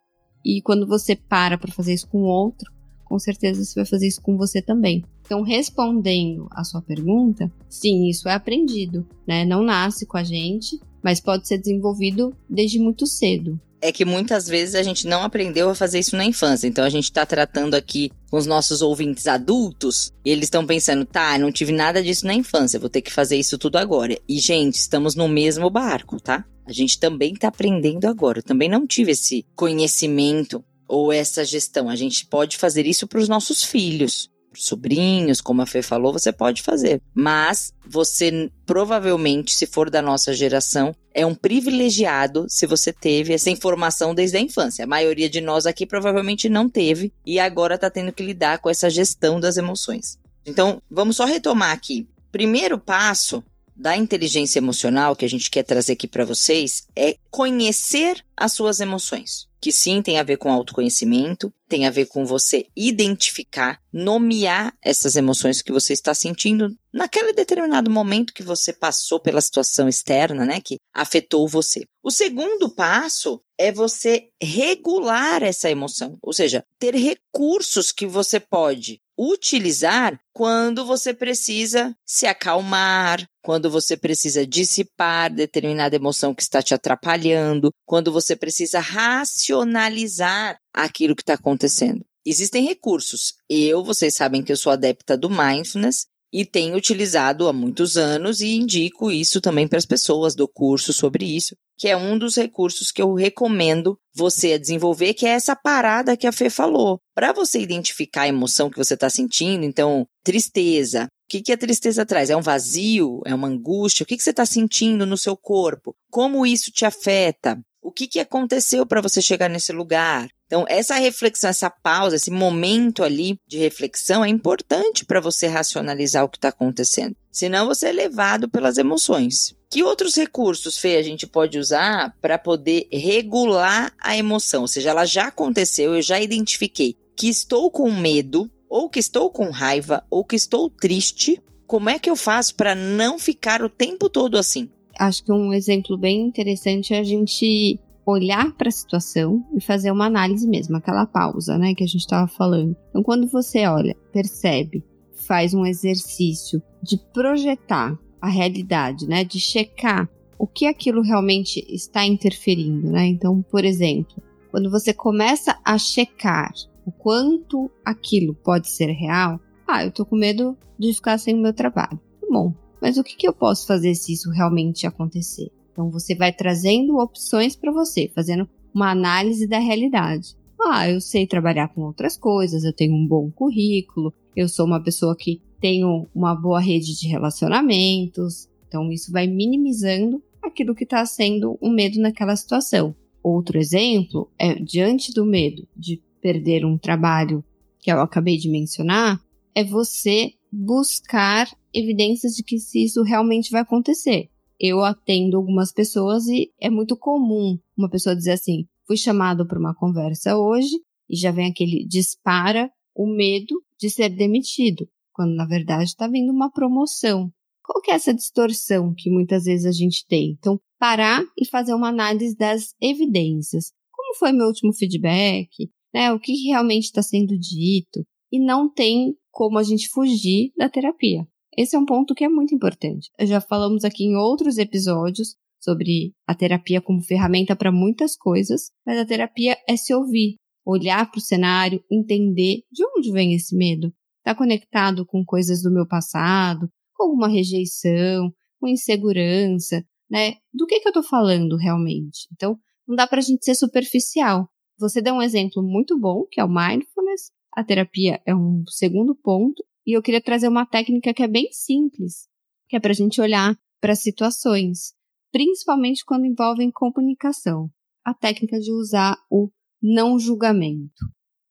E 0.45 0.63
quando 0.63 0.87
você 0.87 1.15
para 1.15 1.59
para 1.59 1.73
fazer 1.73 1.93
isso 1.93 2.09
com 2.09 2.23
o 2.23 2.27
outro, 2.27 2.71
com 3.05 3.19
certeza 3.19 3.63
você 3.63 3.75
vai 3.75 3.87
fazer 3.87 4.07
isso 4.07 4.23
com 4.23 4.37
você 4.37 4.63
também. 4.63 5.05
Então, 5.33 5.41
respondendo 5.41 6.47
a 6.51 6.63
sua 6.63 6.83
pergunta, 6.83 7.51
sim, 7.67 8.07
isso 8.07 8.29
é 8.29 8.35
aprendido, 8.35 9.09
né? 9.27 9.47
Não 9.47 9.63
nasce 9.63 10.05
com 10.05 10.19
a 10.19 10.23
gente, 10.23 10.79
mas 11.03 11.21
pode 11.21 11.49
ser 11.49 11.57
desenvolvido 11.57 12.37
desde 12.47 12.79
muito 12.79 13.07
cedo 13.07 13.59
é 13.85 13.91
que 13.91 14.05
muitas 14.05 14.47
vezes 14.47 14.77
a 14.77 14.83
gente 14.85 15.09
não 15.09 15.25
aprendeu 15.25 15.69
a 15.69 15.75
fazer 15.75 15.99
isso 15.99 16.15
na 16.15 16.25
infância. 16.25 16.69
Então 16.69 16.85
a 16.85 16.89
gente 16.89 17.07
está 17.07 17.27
tratando 17.27 17.75
aqui 17.75 18.13
com 18.31 18.37
os 18.37 18.47
nossos 18.47 18.81
ouvintes 18.81 19.27
adultos 19.27 20.13
e 20.25 20.31
eles 20.31 20.45
estão 20.45 20.65
pensando, 20.65 21.05
tá, 21.05 21.37
não 21.37 21.51
tive 21.51 21.73
nada 21.73 22.01
disso 22.01 22.25
na 22.25 22.33
infância, 22.33 22.79
vou 22.79 22.89
ter 22.89 23.03
que 23.03 23.13
fazer 23.13 23.37
isso 23.37 23.59
tudo 23.59 23.79
agora. 23.79 24.17
E, 24.29 24.39
gente, 24.39 24.77
estamos 24.77 25.17
no 25.17 25.27
mesmo 25.27 25.69
barco, 25.69 26.21
tá? 26.21 26.45
A 26.65 26.73
gente 26.73 26.97
também 26.97 27.33
está 27.33 27.49
aprendendo 27.49 28.05
agora. 28.05 28.39
Eu 28.39 28.45
também 28.45 28.69
não 28.69 28.87
tive 28.87 29.11
esse 29.11 29.45
conhecimento 29.57 30.65
ou 30.87 31.13
essa 31.13 31.45
gestão. 31.45 31.89
A 31.89 31.97
gente 31.97 32.25
pode 32.27 32.59
fazer 32.59 32.87
isso 32.87 33.09
para 33.09 33.19
os 33.19 33.29
nossos 33.29 33.65
filhos 33.65 34.31
sobrinhos, 34.55 35.41
como 35.41 35.63
a 35.63 35.67
Fê 35.67 35.83
falou, 35.83 36.13
você 36.13 36.33
pode 36.33 36.63
fazer. 36.63 37.01
Mas 37.15 37.73
você 37.87 38.51
provavelmente, 38.67 39.55
se 39.55 39.67
for 39.67 39.91
da 39.91 40.01
nossa 40.01 40.33
geração, 40.33 40.95
é 41.15 41.27
um 41.27 41.35
privilegiado 41.35 42.47
se 42.49 42.67
você 42.67 42.93
teve 42.93 43.33
essa 43.33 43.51
informação 43.51 44.15
desde 44.15 44.37
a 44.37 44.41
infância. 44.41 44.85
A 44.85 44.89
maioria 44.89 45.29
de 45.29 45.41
nós 45.41 45.67
aqui 45.67 45.87
provavelmente 45.87 46.49
não 46.49 46.69
teve 46.69 47.13
e 47.25 47.39
agora 47.39 47.75
está 47.75 47.91
tendo 47.91 48.13
que 48.13 48.23
lidar 48.23 48.59
com 48.59 48.71
essa 48.71 48.89
gestão 48.89 49.39
das 49.39 49.57
emoções. 49.57 50.19
Então, 50.47 50.83
vamos 50.91 51.17
só 51.17 51.25
retomar 51.25 51.71
aqui. 51.71 52.09
Primeiro 52.31 52.79
passo 52.79 53.45
da 53.77 53.97
inteligência 53.97 54.59
emocional 54.59 55.17
que 55.17 55.25
a 55.25 55.29
gente 55.29 55.51
quer 55.51 55.63
trazer 55.63 55.93
aqui 55.93 56.07
para 56.07 56.25
vocês 56.25 56.87
é 56.97 57.17
conhecer 57.31 58.25
as 58.37 58.53
suas 58.53 58.81
emoções 58.81 59.52
que 59.63 59.71
sim 59.71 60.03
tem 60.03 60.19
a 60.19 60.25
ver 60.25 60.39
com 60.39 60.53
autoconhecimento, 60.53 61.55
tem 61.69 61.87
a 61.87 61.91
ver 61.91 62.07
com 62.07 62.27
você 62.27 62.67
identificar, 62.77 63.81
nomear 63.93 64.77
essas 64.83 65.15
emoções 65.15 65.63
que 65.63 65.71
você 65.71 65.93
está 65.93 66.13
sentindo 66.13 66.77
naquele 66.93 67.33
determinado 67.33 67.89
momento 67.89 68.35
que 68.35 68.43
você 68.43 68.73
passou 68.73 69.21
pela 69.21 69.41
situação 69.41 69.89
externa, 69.89 70.45
né, 70.45 70.61
que 70.61 70.79
afetou 70.93 71.47
você. 71.47 71.85
O 72.03 72.11
segundo 72.11 72.69
passo 72.75 73.41
é 73.57 73.71
você 73.71 74.29
regular 74.43 75.45
essa 75.45 75.71
emoção, 75.71 76.19
ou 76.21 76.33
seja, 76.33 76.65
ter 76.79 76.97
recursos 76.97 77.93
que 77.93 78.07
você 78.07 78.41
pode 78.41 79.01
utilizar 79.19 80.19
quando 80.33 80.85
você 80.85 81.13
precisa 81.13 81.95
se 82.07 82.27
acalmar, 82.27 83.27
quando 83.43 83.71
você 83.71 83.97
precisa 83.97 84.47
dissipar 84.47 85.33
determinada 85.33 85.97
emoção 85.97 86.35
que 86.35 86.43
está 86.43 86.63
te 86.63 86.75
atrapalhando, 86.75 87.71
quando 87.85 88.13
você 88.13 88.35
precisa 88.35 88.81
racionalizar 88.81 90.57
aquilo 90.73 91.15
que 91.15 91.23
está 91.23 91.35
acontecendo. 91.35 92.05
Existem 92.25 92.65
recursos. 92.65 93.35
Eu, 93.51 93.83
vocês 93.83 94.15
sabem 94.15 94.43
que 94.43 94.53
eu 94.53 94.57
sou 94.57 94.73
adepta 94.73 95.17
do 95.17 95.29
mindfulness 95.29 96.07
e 96.33 96.45
tenho 96.45 96.77
utilizado 96.77 97.47
há 97.47 97.53
muitos 97.53 97.97
anos 97.97 98.41
e 98.41 98.57
indico 98.57 99.11
isso 99.11 99.41
também 99.41 99.69
para 99.69 99.79
as 99.79 99.85
pessoas, 99.85 100.35
do 100.35 100.49
curso 100.49 100.93
sobre 100.93 101.25
isso, 101.27 101.55
que 101.77 101.89
é 101.89 101.97
um 101.97 102.19
dos 102.19 102.37
recursos 102.37 102.91
que 102.91 103.03
eu 103.03 103.13
recomendo 103.13 103.99
você 104.15 104.59
desenvolver, 104.59 105.15
que 105.15 105.27
é 105.27 105.31
essa 105.31 105.55
parada 105.55 106.17
que 106.17 106.27
a 106.27 106.33
Fê 106.33 106.49
falou. 106.49 106.99
Para 107.15 107.33
você 107.33 107.61
identificar 107.61 108.23
a 108.23 108.29
emoção 108.29 108.71
que 108.71 108.79
você 108.79 108.95
está 108.95 109.11
sentindo, 109.11 109.65
então, 109.65 110.07
tristeza. 110.25 111.05
O 111.05 111.09
que, 111.29 111.43
que 111.43 111.53
a 111.53 111.59
tristeza 111.59 112.07
traz? 112.07 112.31
É 112.31 112.37
um 112.37 112.43
vazio? 112.43 113.21
É 113.27 113.35
uma 113.35 113.49
angústia? 113.49 114.05
O 114.05 114.07
que, 114.07 114.17
que 114.17 114.23
você 114.23 114.31
está 114.31 114.47
sentindo 114.47 115.07
no 115.07 115.17
seu 115.17 115.37
corpo? 115.37 115.95
Como 116.11 116.47
isso 116.47 116.71
te 116.71 116.85
afeta? 116.85 117.59
O 117.83 117.91
que, 117.91 118.07
que 118.07 118.21
aconteceu 118.21 118.87
para 118.87 119.01
você 119.01 119.21
chegar 119.21 119.51
nesse 119.51 119.73
lugar? 119.73 120.29
Então, 120.47 120.65
essa 120.69 120.95
reflexão, 120.95 121.51
essa 121.51 121.69
pausa, 121.69 122.15
esse 122.15 122.31
momento 122.31 123.03
ali 123.03 123.41
de 123.45 123.59
reflexão 123.59 124.25
é 124.25 124.29
importante 124.29 125.05
para 125.05 125.21
você 125.21 125.49
racionalizar 125.49 126.25
o 126.25 126.29
que 126.29 126.37
está 126.39 126.49
acontecendo. 126.49 127.17
Senão, 127.31 127.67
você 127.67 127.89
é 127.89 127.93
levado 127.93 128.49
pelas 128.49 128.79
emoções. 128.79 129.57
Que 129.69 129.83
outros 129.83 130.15
recursos, 130.15 130.79
Fê, 130.79 130.97
a 130.97 131.03
gente 131.03 131.27
pode 131.27 131.59
usar 131.59 132.15
para 132.21 132.39
poder 132.39 132.87
regular 132.93 133.93
a 133.99 134.17
emoção? 134.17 134.63
Ou 134.63 134.69
seja, 134.69 134.91
ela 134.91 135.05
já 135.05 135.27
aconteceu, 135.27 135.95
eu 135.97 136.03
já 136.03 136.21
identifiquei 136.21 136.97
que 137.17 137.29
estou 137.29 137.69
com 137.69 137.91
medo, 137.91 138.49
ou 138.69 138.89
que 138.89 139.01
estou 139.01 139.29
com 139.29 139.51
raiva, 139.51 140.05
ou 140.09 140.25
que 140.25 140.37
estou 140.37 140.71
triste. 140.71 141.43
Como 141.67 141.91
é 141.91 141.99
que 141.99 142.09
eu 142.09 142.15
faço 142.15 142.55
para 142.55 142.77
não 142.77 143.19
ficar 143.19 143.61
o 143.61 143.69
tempo 143.69 144.09
todo 144.09 144.39
assim? 144.39 144.71
Acho 144.99 145.25
que 145.25 145.33
um 145.33 145.53
exemplo 145.53 145.97
bem 145.97 146.21
interessante 146.21 146.95
é 146.95 146.99
a 146.99 147.05
gente 147.05 147.79
olhar 148.05 148.53
para 148.53 148.69
a 148.69 148.73
situação 148.73 149.45
e 149.55 149.61
fazer 149.61 149.91
uma 149.91 150.07
análise 150.07 150.47
mesmo, 150.49 150.77
aquela 150.77 151.07
pausa, 151.07 151.57
né, 151.57 151.75
que 151.75 151.85
a 151.85 151.87
gente 151.87 152.01
estava 152.01 152.27
falando. 152.27 152.77
Então, 152.91 153.03
quando 153.03 153.29
você 153.29 153.67
olha, 153.67 153.97
percebe, 154.13 154.85
faz 155.15 155.55
um 155.55 155.65
exercício 155.65 156.61
de 156.83 156.99
projetar 157.13 157.97
a 158.21 158.29
realidade, 158.29 159.07
né, 159.07 159.25
de 159.25 159.39
checar 159.39 160.09
o 160.39 160.47
que 160.47 160.67
aquilo 160.67 161.03
realmente 161.03 161.65
está 161.73 162.05
interferindo, 162.05 162.91
né? 162.91 163.07
Então, 163.07 163.43
por 163.43 163.65
exemplo, 163.65 164.21
quando 164.51 164.69
você 164.69 164.93
começa 164.93 165.57
a 165.65 165.79
checar 165.79 166.53
o 166.85 166.91
quanto 166.91 167.71
aquilo 167.85 168.35
pode 168.35 168.69
ser 168.69 168.91
real, 168.91 169.41
ah, 169.67 169.85
eu 169.85 169.93
tô 169.93 170.05
com 170.05 170.17
medo 170.17 170.59
de 170.77 170.93
ficar 170.93 171.17
sem 171.19 171.35
o 171.35 171.41
meu 171.41 171.53
trabalho. 171.53 171.99
Bom, 172.29 172.53
mas 172.83 172.99
o 172.99 173.05
que, 173.05 173.15
que 173.15 173.29
eu 173.29 173.33
posso 173.33 173.65
fazer 173.65 173.95
se 173.95 174.13
isso 174.13 174.29
realmente 174.31 174.89
acontecer? 174.89 175.53
Então 175.71 175.89
você 175.89 176.17
vai 176.17 176.33
trazendo 176.33 176.99
opções 176.99 177.55
para 177.55 177.71
você, 177.71 178.11
fazendo 178.13 178.49
uma 178.75 178.91
análise 178.91 179.47
da 179.47 179.61
realidade. 179.61 180.37
Ah, 180.61 180.91
eu 180.91 181.01
sei 181.01 181.25
trabalhar 181.25 181.69
com 181.69 181.83
outras 181.83 182.17
coisas, 182.17 182.65
eu 182.65 182.73
tenho 182.73 182.95
um 182.95 183.07
bom 183.07 183.31
currículo, 183.31 184.13
eu 184.35 184.49
sou 184.49 184.67
uma 184.67 184.83
pessoa 184.83 185.17
que 185.17 185.41
tenho 185.61 186.09
uma 186.13 186.35
boa 186.35 186.59
rede 186.59 186.99
de 186.99 187.07
relacionamentos. 187.07 188.49
Então 188.67 188.91
isso 188.91 189.13
vai 189.13 189.29
minimizando 189.29 190.21
aquilo 190.43 190.75
que 190.75 190.85
está 190.85 191.07
sendo 191.07 191.57
um 191.63 191.71
medo 191.71 192.01
naquela 192.01 192.35
situação. 192.35 192.97
Outro 193.23 193.59
exemplo 193.59 194.29
é 194.37 194.55
diante 194.55 195.15
do 195.15 195.25
medo 195.25 195.69
de 195.77 196.03
perder 196.21 196.65
um 196.65 196.77
trabalho 196.77 197.45
que 197.79 197.93
eu 197.93 198.01
acabei 198.01 198.37
de 198.37 198.49
mencionar, 198.49 199.21
é 199.55 199.63
você 199.63 200.33
buscar 200.51 201.49
evidências 201.75 202.33
de 202.33 202.43
que 202.43 202.59
se 202.59 202.85
isso 202.85 203.03
realmente 203.03 203.51
vai 203.51 203.63
acontecer 203.63 204.29
eu 204.63 204.85
atendo 204.85 205.37
algumas 205.37 205.73
pessoas 205.73 206.29
e 206.29 206.53
é 206.61 206.71
muito 206.71 206.97
comum 206.97 207.59
uma 207.77 207.91
pessoa 207.91 208.15
dizer 208.15 208.33
assim: 208.33 208.65
fui 208.87 208.97
chamado 208.97 209.45
para 209.47 209.59
uma 209.59 209.75
conversa 209.75 210.39
hoje 210.39 210.77
e 211.11 211.17
já 211.17 211.33
vem 211.33 211.51
aquele 211.51 211.85
dispara 211.85 212.71
o 212.95 213.07
medo 213.07 213.61
de 213.79 213.91
ser 213.91 214.09
demitido, 214.11 214.89
quando 215.13 215.35
na 215.35 215.45
verdade 215.45 215.85
está 215.85 216.07
vindo 216.07 216.31
uma 216.31 216.51
promoção. 216.51 217.29
Qual 217.65 217.83
que 217.83 217.91
é 217.91 217.95
essa 217.95 218.15
distorção 218.15 218.95
que 218.97 219.11
muitas 219.11 219.45
vezes 219.45 219.67
a 219.67 219.73
gente 219.73 220.07
tem? 220.07 220.37
Então, 220.39 220.61
parar 220.79 221.23
e 221.39 221.47
fazer 221.47 221.75
uma 221.75 221.89
análise 221.89 222.37
das 222.37 222.75
evidências. 222.81 223.73
Como 223.91 224.17
foi 224.19 224.33
meu 224.33 224.47
último 224.47 224.73
feedback? 224.73 225.71
Né? 225.95 226.13
O 226.13 226.19
que 226.19 226.33
realmente 226.49 226.85
está 226.85 227.03
sendo 227.03 227.39
dito? 227.39 228.05
E 228.33 228.41
não 228.45 228.69
tem 228.69 229.15
como 229.31 229.59
a 229.59 229.63
gente 229.63 229.89
fugir 229.89 230.53
da 230.57 230.69
terapia. 230.69 231.27
Esse 231.57 231.77
é 231.77 231.79
um 231.79 231.85
ponto 231.85 232.15
que 232.15 232.25
é 232.25 232.29
muito 232.29 232.55
importante. 232.55 233.11
Já 233.21 233.41
falamos 233.41 233.85
aqui 233.85 234.05
em 234.05 234.17
outros 234.17 234.59
episódios 234.59 235.37
sobre 235.61 236.15
a 236.27 236.35
terapia 236.35 236.81
como 236.81 237.03
ferramenta 237.03 237.55
para 237.55 237.71
muitas 237.71 238.17
coisas, 238.17 238.71
mas 238.85 238.99
a 238.99 239.07
terapia 239.07 239.57
é 239.69 239.77
se 239.77 239.95
ouvir, 239.95 240.37
olhar 240.65 241.11
para 241.11 241.19
o 241.19 241.23
cenário, 241.23 241.83
entender 241.91 242.63
de 242.71 242.85
onde 242.97 243.13
vem 243.13 243.35
esse 243.35 243.57
medo. 243.57 243.93
Está 244.19 244.35
conectado 244.35 245.05
com 245.07 245.25
coisas 245.25 245.63
do 245.63 245.73
meu 245.73 245.87
passado, 245.87 246.69
com 246.95 247.05
alguma 247.05 247.29
rejeição, 247.29 248.33
com 248.59 248.69
insegurança, 248.69 249.85
né? 250.11 250.35
Do 250.53 250.67
que, 250.67 250.81
que 250.81 250.89
eu 250.89 250.91
estou 250.91 251.03
falando 251.03 251.57
realmente? 251.57 252.29
Então, 252.33 252.57
não 252.87 252.97
dá 252.97 253.07
para 253.07 253.19
a 253.19 253.23
gente 253.23 253.45
ser 253.45 253.55
superficial. 253.55 254.49
Você 254.79 255.01
deu 255.03 255.15
um 255.15 255.23
exemplo 255.23 255.63
muito 255.63 255.99
bom, 255.99 256.27
que 256.31 256.41
é 256.41 256.45
o 256.45 256.49
mindfulness. 256.49 257.31
A 257.55 257.63
terapia 257.63 258.21
é 258.27 258.35
um 258.35 258.65
segundo 258.69 259.15
ponto, 259.15 259.63
e 259.87 259.97
eu 259.97 260.03
queria 260.03 260.21
trazer 260.21 260.49
uma 260.49 260.67
técnica 260.67 261.13
que 261.13 261.23
é 261.23 261.29
bem 261.29 261.49
simples, 261.53 262.29
que 262.69 262.77
é 262.77 262.81
para 262.81 262.91
a 262.91 262.95
gente 262.95 263.21
olhar 263.21 263.57
para 263.81 263.95
situações, 263.95 264.95
principalmente 265.33 266.05
quando 266.05 266.27
envolvem 266.27 266.71
comunicação. 266.71 267.69
A 268.05 268.15
técnica 268.15 268.59
de 268.59 268.73
usar 268.73 269.17
o 269.31 269.51
não 269.83 270.19
julgamento. 270.19 271.05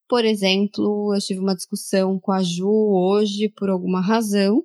Por 0.07 0.25
exemplo, 0.25 1.13
eu 1.13 1.19
tive 1.19 1.39
uma 1.39 1.55
discussão 1.55 2.19
com 2.19 2.31
a 2.31 2.43
Ju 2.43 2.67
hoje 2.67 3.49
por 3.49 3.69
alguma 3.69 4.01
razão, 4.01 4.63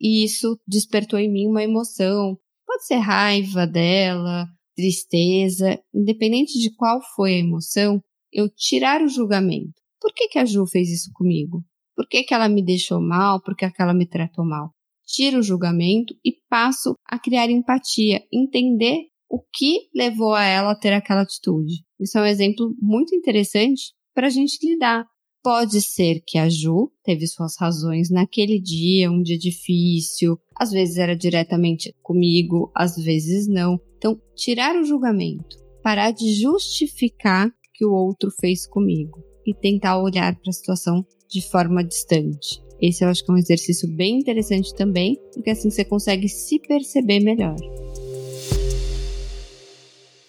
e 0.00 0.24
isso 0.24 0.58
despertou 0.66 1.18
em 1.18 1.30
mim 1.30 1.46
uma 1.46 1.62
emoção. 1.62 2.38
Pode 2.66 2.86
ser 2.86 2.96
raiva 2.96 3.66
dela, 3.66 4.46
tristeza, 4.76 5.80
independente 5.92 6.58
de 6.58 6.74
qual 6.74 7.00
foi 7.14 7.34
a 7.34 7.38
emoção, 7.38 8.02
eu 8.32 8.48
tirar 8.48 9.02
o 9.02 9.08
julgamento. 9.08 9.74
Por 10.00 10.12
que, 10.12 10.28
que 10.28 10.38
a 10.38 10.44
Ju 10.44 10.66
fez 10.66 10.90
isso 10.90 11.10
comigo? 11.14 11.64
Por 11.96 12.08
que, 12.08 12.22
que 12.24 12.34
ela 12.34 12.48
me 12.48 12.64
deixou 12.64 13.00
mal? 13.00 13.40
Por 13.40 13.56
que, 13.56 13.70
que 13.70 13.82
ela 13.82 13.94
me 13.94 14.06
tratou 14.06 14.44
mal? 14.44 14.70
Tiro 15.06 15.38
o 15.38 15.42
julgamento 15.42 16.14
e 16.24 16.32
passo 16.48 16.94
a 17.06 17.18
criar 17.18 17.50
empatia, 17.50 18.22
entender 18.32 19.02
o 19.28 19.40
que 19.52 19.88
levou 19.94 20.34
a 20.34 20.44
ela 20.44 20.72
a 20.72 20.78
ter 20.78 20.92
aquela 20.92 21.22
atitude. 21.22 21.84
Isso 22.00 22.18
é 22.18 22.22
um 22.22 22.26
exemplo 22.26 22.74
muito 22.80 23.14
interessante 23.14 23.92
para 24.14 24.28
a 24.28 24.30
gente 24.30 24.58
lidar. 24.66 25.04
Pode 25.42 25.82
ser 25.82 26.22
que 26.26 26.38
a 26.38 26.48
Ju 26.48 26.90
teve 27.04 27.26
suas 27.26 27.54
razões 27.58 28.10
naquele 28.10 28.58
dia, 28.58 29.10
um 29.10 29.20
dia 29.20 29.36
difícil, 29.36 30.38
às 30.56 30.70
vezes 30.70 30.96
era 30.96 31.14
diretamente 31.14 31.94
comigo, 32.02 32.72
às 32.74 32.96
vezes 32.96 33.46
não. 33.46 33.78
Então, 33.98 34.18
tirar 34.34 34.74
o 34.74 34.84
julgamento, 34.84 35.56
parar 35.82 36.12
de 36.12 36.32
justificar 36.40 37.50
que 37.74 37.84
o 37.84 37.92
outro 37.92 38.30
fez 38.40 38.66
comigo 38.66 39.22
e 39.46 39.52
tentar 39.52 40.00
olhar 40.00 40.34
para 40.34 40.48
a 40.48 40.52
situação 40.52 41.04
de 41.34 41.42
forma 41.42 41.82
distante. 41.82 42.62
Esse 42.80 43.04
eu 43.04 43.08
acho 43.08 43.24
que 43.24 43.30
é 43.30 43.34
um 43.34 43.38
exercício 43.38 43.88
bem 43.88 44.18
interessante 44.18 44.72
também, 44.74 45.18
porque 45.32 45.50
assim 45.50 45.68
você 45.68 45.84
consegue 45.84 46.28
se 46.28 46.60
perceber 46.60 47.18
melhor. 47.18 47.56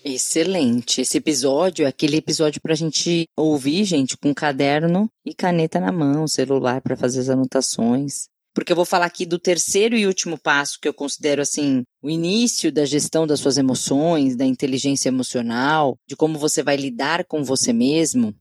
Excelente. 0.04 1.02
Esse 1.02 1.18
episódio 1.18 1.86
é 1.86 1.90
aquele 1.90 2.18
episódio 2.18 2.62
para 2.62 2.74
a 2.74 2.76
gente 2.76 3.28
ouvir, 3.38 3.84
gente, 3.84 4.18
com 4.18 4.34
caderno 4.34 5.08
e 5.26 5.34
caneta 5.34 5.80
na 5.80 5.92
mão, 5.92 6.28
celular 6.28 6.82
para 6.82 6.98
fazer 6.98 7.20
as 7.20 7.30
anotações. 7.30 8.26
Porque 8.54 8.72
eu 8.72 8.76
vou 8.76 8.86
falar 8.86 9.08
aqui 9.08 9.26
do 9.26 9.38
terceiro 9.38 9.98
e 9.98 10.08
último 10.08 10.38
passo 10.38 10.80
que 10.80 10.88
eu 10.88 10.94
considero 10.94 11.42
assim 11.42 11.84
o 12.02 12.10
início 12.10 12.72
da 12.72 12.86
gestão 12.86 13.28
das 13.28 13.40
suas 13.40 13.58
emoções, 13.58 14.36
da 14.36 14.46
inteligência 14.46 15.10
emocional, 15.10 15.98
de 16.08 16.16
como 16.16 16.40
você 16.40 16.64
vai 16.64 16.78
lidar 16.78 17.26
com 17.26 17.44
você 17.44 17.74
mesmo, 17.74 18.34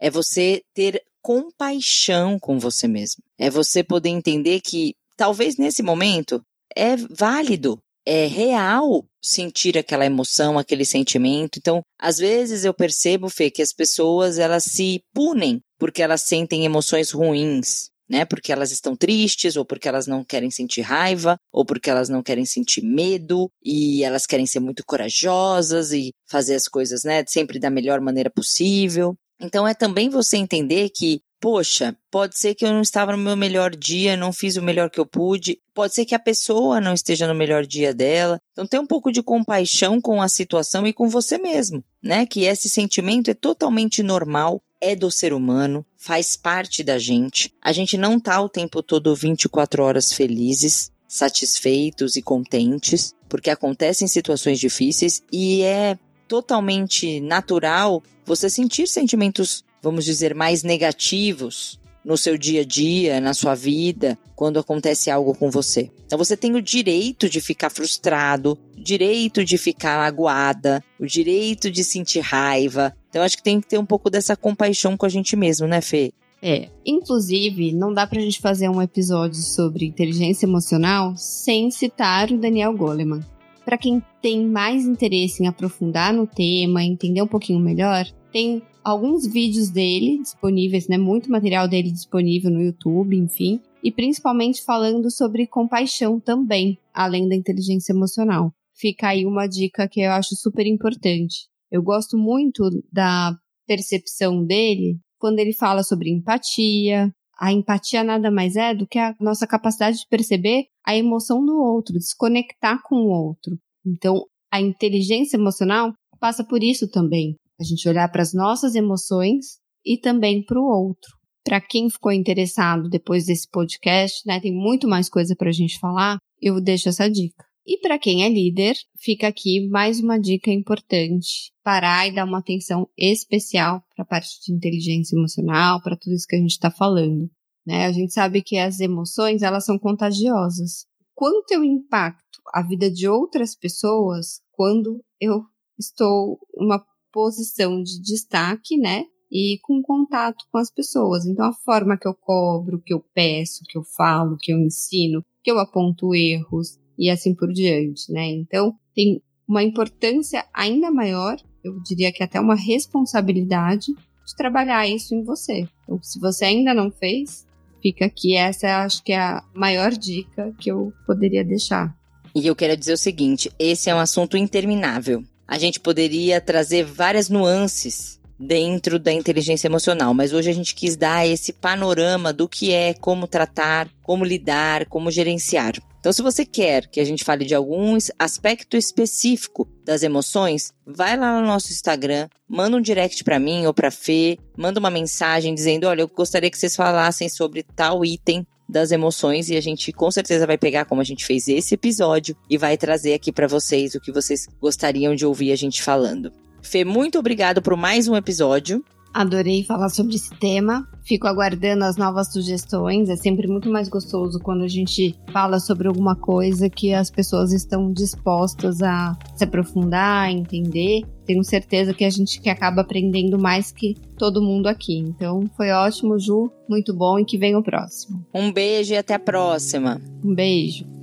é 0.00 0.10
você 0.10 0.62
ter 0.74 1.02
compaixão 1.22 2.38
com 2.38 2.58
você 2.58 2.88
mesmo. 2.88 3.22
É 3.38 3.50
você 3.50 3.84
poder 3.84 4.08
entender 4.08 4.60
que 4.60 4.94
talvez 5.16 5.56
nesse 5.56 5.82
momento 5.82 6.42
é 6.74 6.96
válido, 6.96 7.78
é 8.06 8.26
real 8.26 9.04
sentir 9.22 9.76
aquela 9.76 10.06
emoção, 10.06 10.58
aquele 10.58 10.84
sentimento. 10.84 11.58
Então, 11.58 11.82
às 11.98 12.18
vezes 12.18 12.64
eu 12.64 12.72
percebo, 12.72 13.28
Fê, 13.28 13.50
que 13.50 13.62
as 13.62 13.72
pessoas 13.72 14.38
elas 14.38 14.64
se 14.64 15.02
punem 15.12 15.60
porque 15.78 16.02
elas 16.02 16.22
sentem 16.22 16.64
emoções 16.64 17.10
ruins, 17.10 17.90
né? 18.08 18.24
Porque 18.24 18.52
elas 18.52 18.72
estão 18.72 18.96
tristes, 18.96 19.56
ou 19.56 19.64
porque 19.64 19.88
elas 19.88 20.06
não 20.06 20.24
querem 20.24 20.50
sentir 20.50 20.80
raiva, 20.80 21.38
ou 21.52 21.64
porque 21.64 21.88
elas 21.88 22.08
não 22.08 22.22
querem 22.22 22.44
sentir 22.44 22.82
medo, 22.82 23.48
e 23.64 24.02
elas 24.02 24.26
querem 24.26 24.46
ser 24.46 24.58
muito 24.58 24.84
corajosas 24.84 25.92
e 25.92 26.10
fazer 26.28 26.56
as 26.56 26.66
coisas, 26.66 27.04
né, 27.04 27.24
sempre 27.26 27.58
da 27.58 27.70
melhor 27.70 28.00
maneira 28.00 28.28
possível. 28.28 29.14
Então 29.40 29.66
é 29.66 29.74
também 29.74 30.08
você 30.08 30.36
entender 30.36 30.90
que 30.90 31.22
poxa, 31.40 31.96
pode 32.10 32.38
ser 32.38 32.54
que 32.54 32.66
eu 32.66 32.72
não 32.72 32.82
estava 32.82 33.12
no 33.12 33.18
meu 33.18 33.34
melhor 33.34 33.74
dia, 33.74 34.16
não 34.16 34.32
fiz 34.32 34.56
o 34.56 34.62
melhor 34.62 34.90
que 34.90 35.00
eu 35.00 35.06
pude, 35.06 35.58
pode 35.74 35.94
ser 35.94 36.04
que 36.04 36.14
a 36.14 36.18
pessoa 36.18 36.80
não 36.80 36.92
esteja 36.92 37.26
no 37.26 37.34
melhor 37.34 37.64
dia 37.64 37.94
dela. 37.94 38.38
Então 38.52 38.66
tem 38.66 38.78
um 38.78 38.86
pouco 38.86 39.10
de 39.10 39.22
compaixão 39.22 40.00
com 40.00 40.20
a 40.20 40.28
situação 40.28 40.86
e 40.86 40.92
com 40.92 41.08
você 41.08 41.38
mesmo, 41.38 41.82
né? 42.02 42.26
Que 42.26 42.44
esse 42.44 42.68
sentimento 42.68 43.30
é 43.30 43.34
totalmente 43.34 44.02
normal, 44.02 44.62
é 44.80 44.94
do 44.94 45.10
ser 45.10 45.32
humano, 45.32 45.84
faz 45.96 46.36
parte 46.36 46.84
da 46.84 46.98
gente. 46.98 47.52
A 47.62 47.72
gente 47.72 47.96
não 47.96 48.20
tá 48.20 48.40
o 48.40 48.48
tempo 48.48 48.82
todo 48.82 49.16
24 49.16 49.82
horas 49.82 50.12
felizes, 50.12 50.92
satisfeitos 51.08 52.16
e 52.16 52.22
contentes, 52.22 53.14
porque 53.28 53.48
acontecem 53.48 54.06
situações 54.06 54.60
difíceis 54.60 55.22
e 55.32 55.62
é 55.62 55.98
totalmente 56.30 57.20
natural 57.20 58.02
você 58.24 58.48
sentir 58.48 58.86
sentimentos 58.86 59.64
vamos 59.82 60.04
dizer, 60.04 60.34
mais 60.34 60.62
negativos 60.62 61.78
no 62.04 62.16
seu 62.16 62.38
dia 62.38 62.62
a 62.62 62.64
dia, 62.64 63.20
na 63.20 63.34
sua 63.34 63.54
vida, 63.54 64.18
quando 64.34 64.58
acontece 64.58 65.10
algo 65.10 65.34
com 65.34 65.50
você. 65.50 65.90
Então 66.06 66.16
você 66.16 66.34
tem 66.36 66.54
o 66.54 66.62
direito 66.62 67.28
de 67.28 67.40
ficar 67.40 67.68
frustrado, 67.70 68.58
o 68.76 68.82
direito 68.82 69.44
de 69.44 69.58
ficar 69.58 70.00
aguada, 70.00 70.82
o 70.98 71.06
direito 71.06 71.70
de 71.70 71.84
sentir 71.84 72.20
raiva. 72.20 72.94
Então 73.10 73.22
acho 73.22 73.36
que 73.36 73.42
tem 73.42 73.60
que 73.60 73.68
ter 73.68 73.78
um 73.78 73.84
pouco 73.84 74.08
dessa 74.08 74.34
compaixão 74.34 74.96
com 74.96 75.04
a 75.04 75.10
gente 75.10 75.36
mesmo, 75.36 75.66
né, 75.66 75.80
Fê? 75.82 76.12
É, 76.42 76.70
inclusive, 76.86 77.72
não 77.72 77.92
dá 77.92 78.06
pra 78.06 78.18
gente 78.18 78.40
fazer 78.40 78.70
um 78.70 78.80
episódio 78.80 79.42
sobre 79.42 79.84
inteligência 79.84 80.46
emocional 80.46 81.14
sem 81.14 81.70
citar 81.70 82.30
o 82.30 82.38
Daniel 82.38 82.74
Goleman. 82.74 83.20
Para 83.64 83.78
quem 83.78 84.02
tem 84.20 84.46
mais 84.46 84.84
interesse 84.86 85.42
em 85.42 85.46
aprofundar 85.46 86.12
no 86.12 86.26
tema, 86.26 86.82
entender 86.82 87.22
um 87.22 87.26
pouquinho 87.26 87.60
melhor, 87.60 88.04
tem 88.32 88.62
alguns 88.82 89.26
vídeos 89.26 89.70
dele 89.70 90.18
disponíveis, 90.18 90.88
né? 90.88 90.96
Muito 90.96 91.30
material 91.30 91.68
dele 91.68 91.90
disponível 91.90 92.50
no 92.50 92.62
YouTube, 92.62 93.16
enfim. 93.16 93.60
E 93.82 93.90
principalmente 93.90 94.64
falando 94.64 95.10
sobre 95.10 95.46
compaixão 95.46 96.20
também, 96.20 96.78
além 96.92 97.28
da 97.28 97.34
inteligência 97.34 97.92
emocional. 97.92 98.52
Fica 98.74 99.08
aí 99.08 99.26
uma 99.26 99.46
dica 99.46 99.88
que 99.88 100.00
eu 100.00 100.10
acho 100.12 100.34
super 100.36 100.66
importante. 100.66 101.48
Eu 101.70 101.82
gosto 101.82 102.16
muito 102.18 102.68
da 102.92 103.36
percepção 103.66 104.44
dele 104.44 104.98
quando 105.18 105.38
ele 105.38 105.52
fala 105.52 105.82
sobre 105.82 106.10
empatia. 106.10 107.12
A 107.38 107.52
empatia 107.52 108.02
nada 108.02 108.30
mais 108.30 108.56
é 108.56 108.74
do 108.74 108.86
que 108.86 108.98
a 108.98 109.14
nossa 109.20 109.46
capacidade 109.46 109.98
de 109.98 110.08
perceber 110.08 110.66
a 110.90 110.96
emoção 110.96 111.44
do 111.44 111.56
outro, 111.56 111.94
desconectar 111.94 112.82
com 112.82 112.96
o 112.96 113.08
outro. 113.08 113.56
Então, 113.86 114.24
a 114.52 114.60
inteligência 114.60 115.36
emocional 115.36 115.92
passa 116.18 116.44
por 116.44 116.62
isso 116.62 116.88
também. 116.88 117.36
A 117.60 117.64
gente 117.64 117.88
olhar 117.88 118.10
para 118.10 118.22
as 118.22 118.34
nossas 118.34 118.74
emoções 118.74 119.58
e 119.84 119.98
também 119.98 120.44
para 120.44 120.58
o 120.58 120.64
outro. 120.64 121.10
Para 121.44 121.60
quem 121.60 121.88
ficou 121.88 122.12
interessado 122.12 122.88
depois 122.88 123.26
desse 123.26 123.48
podcast, 123.48 124.20
né, 124.26 124.40
tem 124.40 124.52
muito 124.52 124.88
mais 124.88 125.08
coisa 125.08 125.34
para 125.36 125.48
a 125.48 125.52
gente 125.52 125.78
falar, 125.78 126.18
eu 126.40 126.60
deixo 126.60 126.88
essa 126.88 127.08
dica. 127.08 127.44
E 127.64 127.78
para 127.78 127.98
quem 127.98 128.24
é 128.24 128.28
líder, 128.28 128.74
fica 128.98 129.28
aqui 129.28 129.68
mais 129.68 130.00
uma 130.00 130.18
dica 130.18 130.50
importante: 130.50 131.52
parar 131.62 132.08
e 132.08 132.12
dar 132.12 132.24
uma 132.24 132.38
atenção 132.38 132.88
especial 132.98 133.82
para 133.94 134.02
a 134.02 134.06
parte 134.06 134.40
de 134.44 134.52
inteligência 134.52 135.14
emocional, 135.16 135.80
para 135.80 135.96
tudo 135.96 136.14
isso 136.14 136.26
que 136.28 136.36
a 136.36 136.40
gente 136.40 136.50
está 136.50 136.70
falando. 136.70 137.30
Né? 137.66 137.86
A 137.86 137.92
gente 137.92 138.12
sabe 138.12 138.42
que 138.42 138.56
as 138.56 138.80
emoções 138.80 139.42
elas 139.42 139.64
são 139.64 139.78
contagiosas. 139.78 140.86
Quanto 141.14 141.52
eu 141.52 141.62
impacto 141.62 142.40
a 142.52 142.62
vida 142.62 142.90
de 142.90 143.06
outras 143.06 143.54
pessoas 143.54 144.40
quando 144.52 145.02
eu 145.20 145.42
estou 145.78 146.38
uma 146.54 146.84
posição 147.12 147.82
de 147.82 148.00
destaque, 148.00 148.76
né? 148.76 149.04
E 149.30 149.58
com 149.62 149.80
contato 149.82 150.44
com 150.50 150.58
as 150.58 150.70
pessoas. 150.70 151.24
Então, 151.24 151.44
a 151.44 151.52
forma 151.52 151.96
que 151.96 152.08
eu 152.08 152.14
cobro, 152.14 152.82
que 152.84 152.92
eu 152.92 153.04
peço, 153.14 153.64
que 153.68 153.78
eu 153.78 153.84
falo, 153.84 154.36
que 154.36 154.52
eu 154.52 154.58
ensino, 154.58 155.24
que 155.42 155.50
eu 155.50 155.58
aponto 155.58 156.14
erros 156.14 156.78
e 156.98 157.08
assim 157.08 157.34
por 157.34 157.52
diante, 157.52 158.12
né? 158.12 158.26
Então, 158.28 158.74
tem 158.94 159.22
uma 159.46 159.62
importância 159.62 160.44
ainda 160.52 160.90
maior, 160.90 161.36
eu 161.64 161.80
diria 161.82 162.12
que 162.12 162.22
até 162.22 162.40
uma 162.40 162.54
responsabilidade 162.54 163.92
de 163.94 164.36
trabalhar 164.36 164.86
isso 164.86 165.14
em 165.14 165.24
você. 165.24 165.68
Então, 165.82 166.00
se 166.02 166.20
você 166.20 166.44
ainda 166.44 166.74
não 166.74 166.90
fez, 166.90 167.46
fica 167.80 168.06
aqui. 168.06 168.36
Essa 168.36 168.84
acho 168.84 169.02
que 169.02 169.12
é 169.12 169.18
a 169.18 169.42
maior 169.54 169.92
dica 169.92 170.52
que 170.58 170.70
eu 170.70 170.92
poderia 171.06 171.44
deixar. 171.44 171.94
E 172.34 172.46
eu 172.46 172.54
quero 172.54 172.76
dizer 172.76 172.92
o 172.92 172.98
seguinte: 172.98 173.50
esse 173.58 173.90
é 173.90 173.94
um 173.94 173.98
assunto 173.98 174.36
interminável 174.36 175.24
a 175.50 175.58
gente 175.58 175.80
poderia 175.80 176.40
trazer 176.40 176.84
várias 176.84 177.28
nuances 177.28 178.19
dentro 178.40 178.98
da 178.98 179.12
inteligência 179.12 179.68
emocional, 179.68 180.14
mas 180.14 180.32
hoje 180.32 180.48
a 180.48 180.54
gente 180.54 180.74
quis 180.74 180.96
dar 180.96 181.26
esse 181.26 181.52
panorama 181.52 182.32
do 182.32 182.48
que 182.48 182.72
é, 182.72 182.94
como 182.94 183.26
tratar, 183.26 183.86
como 184.02 184.24
lidar, 184.24 184.86
como 184.86 185.10
gerenciar. 185.10 185.74
Então, 186.00 186.10
se 186.10 186.22
você 186.22 186.46
quer 186.46 186.86
que 186.86 186.98
a 186.98 187.04
gente 187.04 187.22
fale 187.22 187.44
de 187.44 187.54
algum 187.54 187.98
aspecto 188.18 188.74
específico 188.78 189.68
das 189.84 190.02
emoções, 190.02 190.72
vai 190.86 191.14
lá 191.14 191.38
no 191.38 191.46
nosso 191.46 191.70
Instagram, 191.70 192.26
manda 192.48 192.78
um 192.78 192.80
direct 192.80 193.22
para 193.22 193.38
mim 193.38 193.66
ou 193.66 193.74
para 193.74 193.90
Fê, 193.90 194.38
manda 194.56 194.80
uma 194.80 194.90
mensagem 194.90 195.54
dizendo: 195.54 195.86
"Olha, 195.86 196.00
eu 196.00 196.08
gostaria 196.08 196.50
que 196.50 196.56
vocês 196.56 196.74
falassem 196.74 197.28
sobre 197.28 197.62
tal 197.62 198.02
item 198.02 198.46
das 198.66 198.90
emoções 198.92 199.50
e 199.50 199.56
a 199.56 199.60
gente 199.60 199.92
com 199.92 200.10
certeza 200.10 200.46
vai 200.46 200.56
pegar 200.56 200.86
como 200.86 201.02
a 201.02 201.04
gente 201.04 201.26
fez 201.26 201.48
esse 201.48 201.74
episódio 201.74 202.34
e 202.48 202.56
vai 202.56 202.78
trazer 202.78 203.12
aqui 203.12 203.30
para 203.30 203.46
vocês 203.46 203.94
o 203.94 204.00
que 204.00 204.12
vocês 204.12 204.46
gostariam 204.58 205.14
de 205.14 205.26
ouvir 205.26 205.52
a 205.52 205.56
gente 205.56 205.82
falando. 205.82 206.32
Fê, 206.62 206.84
muito 206.84 207.18
obrigado 207.18 207.62
por 207.62 207.76
mais 207.76 208.08
um 208.08 208.16
episódio. 208.16 208.84
Adorei 209.12 209.64
falar 209.64 209.88
sobre 209.88 210.14
esse 210.14 210.30
tema. 210.36 210.88
Fico 211.02 211.26
aguardando 211.26 211.84
as 211.84 211.96
novas 211.96 212.32
sugestões. 212.32 213.08
É 213.08 213.16
sempre 213.16 213.48
muito 213.48 213.68
mais 213.68 213.88
gostoso 213.88 214.38
quando 214.38 214.62
a 214.62 214.68
gente 214.68 215.16
fala 215.32 215.58
sobre 215.58 215.88
alguma 215.88 216.14
coisa 216.14 216.70
que 216.70 216.94
as 216.94 217.10
pessoas 217.10 217.52
estão 217.52 217.92
dispostas 217.92 218.80
a 218.82 219.18
se 219.34 219.42
aprofundar, 219.42 220.26
a 220.26 220.32
entender. 220.32 221.02
Tenho 221.26 221.42
certeza 221.42 221.92
que 221.92 222.04
a 222.04 222.10
gente 222.10 222.40
que 222.40 222.48
acaba 222.48 222.82
aprendendo 222.82 223.36
mais 223.36 223.72
que 223.72 223.96
todo 224.16 224.42
mundo 224.42 224.68
aqui. 224.68 224.98
Então, 224.98 225.50
foi 225.56 225.70
ótimo, 225.70 226.18
Ju. 226.18 226.50
Muito 226.68 226.94
bom 226.94 227.18
e 227.18 227.24
que 227.24 227.36
venha 227.36 227.58
o 227.58 227.64
próximo. 227.64 228.24
Um 228.32 228.52
beijo 228.52 228.94
e 228.94 228.96
até 228.96 229.14
a 229.14 229.18
próxima. 229.18 230.00
Um 230.24 230.34
beijo. 230.34 230.99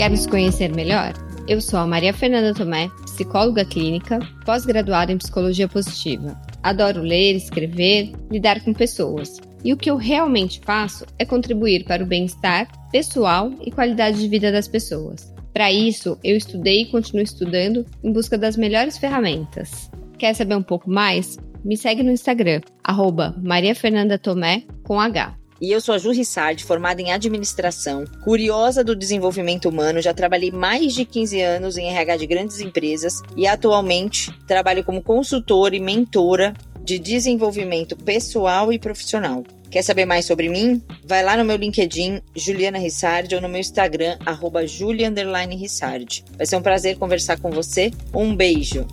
Quer 0.00 0.08
nos 0.08 0.26
conhecer 0.26 0.74
melhor? 0.74 1.12
Eu 1.46 1.60
sou 1.60 1.78
a 1.78 1.86
Maria 1.86 2.14
Fernanda 2.14 2.54
Tomé, 2.54 2.88
psicóloga 3.04 3.66
clínica, 3.66 4.18
pós-graduada 4.46 5.12
em 5.12 5.18
psicologia 5.18 5.68
positiva. 5.68 6.40
Adoro 6.62 7.02
ler, 7.02 7.36
escrever, 7.36 8.10
lidar 8.30 8.64
com 8.64 8.72
pessoas. 8.72 9.38
E 9.62 9.74
o 9.74 9.76
que 9.76 9.90
eu 9.90 9.98
realmente 9.98 10.58
faço 10.64 11.04
é 11.18 11.26
contribuir 11.26 11.84
para 11.84 12.02
o 12.02 12.06
bem-estar 12.06 12.66
pessoal 12.90 13.52
e 13.60 13.70
qualidade 13.70 14.18
de 14.18 14.26
vida 14.26 14.50
das 14.50 14.66
pessoas. 14.66 15.34
Para 15.52 15.70
isso, 15.70 16.18
eu 16.24 16.34
estudei 16.34 16.80
e 16.80 16.86
continuo 16.86 17.22
estudando 17.22 17.84
em 18.02 18.10
busca 18.10 18.38
das 18.38 18.56
melhores 18.56 18.96
ferramentas. 18.96 19.90
Quer 20.16 20.32
saber 20.32 20.54
um 20.54 20.62
pouco 20.62 20.88
mais? 20.88 21.36
Me 21.62 21.76
segue 21.76 22.02
no 22.02 22.10
Instagram, 22.10 22.62
arroba 22.82 23.38
Maria 23.42 23.74
Fernanda 23.74 24.18
Tomé, 24.18 24.62
com 24.82 24.98
H. 24.98 25.39
E 25.60 25.70
eu 25.70 25.80
sou 25.80 25.94
a 25.94 25.98
Ju 25.98 26.10
Rissard, 26.10 26.64
formada 26.64 27.02
em 27.02 27.12
administração, 27.12 28.04
curiosa 28.24 28.82
do 28.82 28.96
desenvolvimento 28.96 29.68
humano, 29.68 30.00
já 30.00 30.14
trabalhei 30.14 30.50
mais 30.50 30.94
de 30.94 31.04
15 31.04 31.40
anos 31.42 31.76
em 31.76 31.88
RH 31.88 32.16
de 32.16 32.26
grandes 32.26 32.60
empresas 32.60 33.20
e 33.36 33.46
atualmente 33.46 34.32
trabalho 34.46 34.82
como 34.82 35.02
consultora 35.02 35.76
e 35.76 35.80
mentora 35.80 36.54
de 36.82 36.98
desenvolvimento 36.98 37.94
pessoal 37.94 38.72
e 38.72 38.78
profissional. 38.78 39.44
Quer 39.70 39.82
saber 39.82 40.06
mais 40.06 40.24
sobre 40.24 40.48
mim? 40.48 40.82
Vai 41.04 41.22
lá 41.22 41.36
no 41.36 41.44
meu 41.44 41.56
LinkedIn, 41.56 42.20
Juliana 42.34 42.78
Rissard, 42.78 43.32
ou 43.34 43.40
no 43.40 43.48
meu 43.48 43.60
Instagram, 43.60 44.16
arroba. 44.26 44.62
Vai 44.66 46.46
ser 46.46 46.56
um 46.56 46.62
prazer 46.62 46.98
conversar 46.98 47.38
com 47.38 47.50
você. 47.50 47.92
Um 48.12 48.34
beijo! 48.34 48.86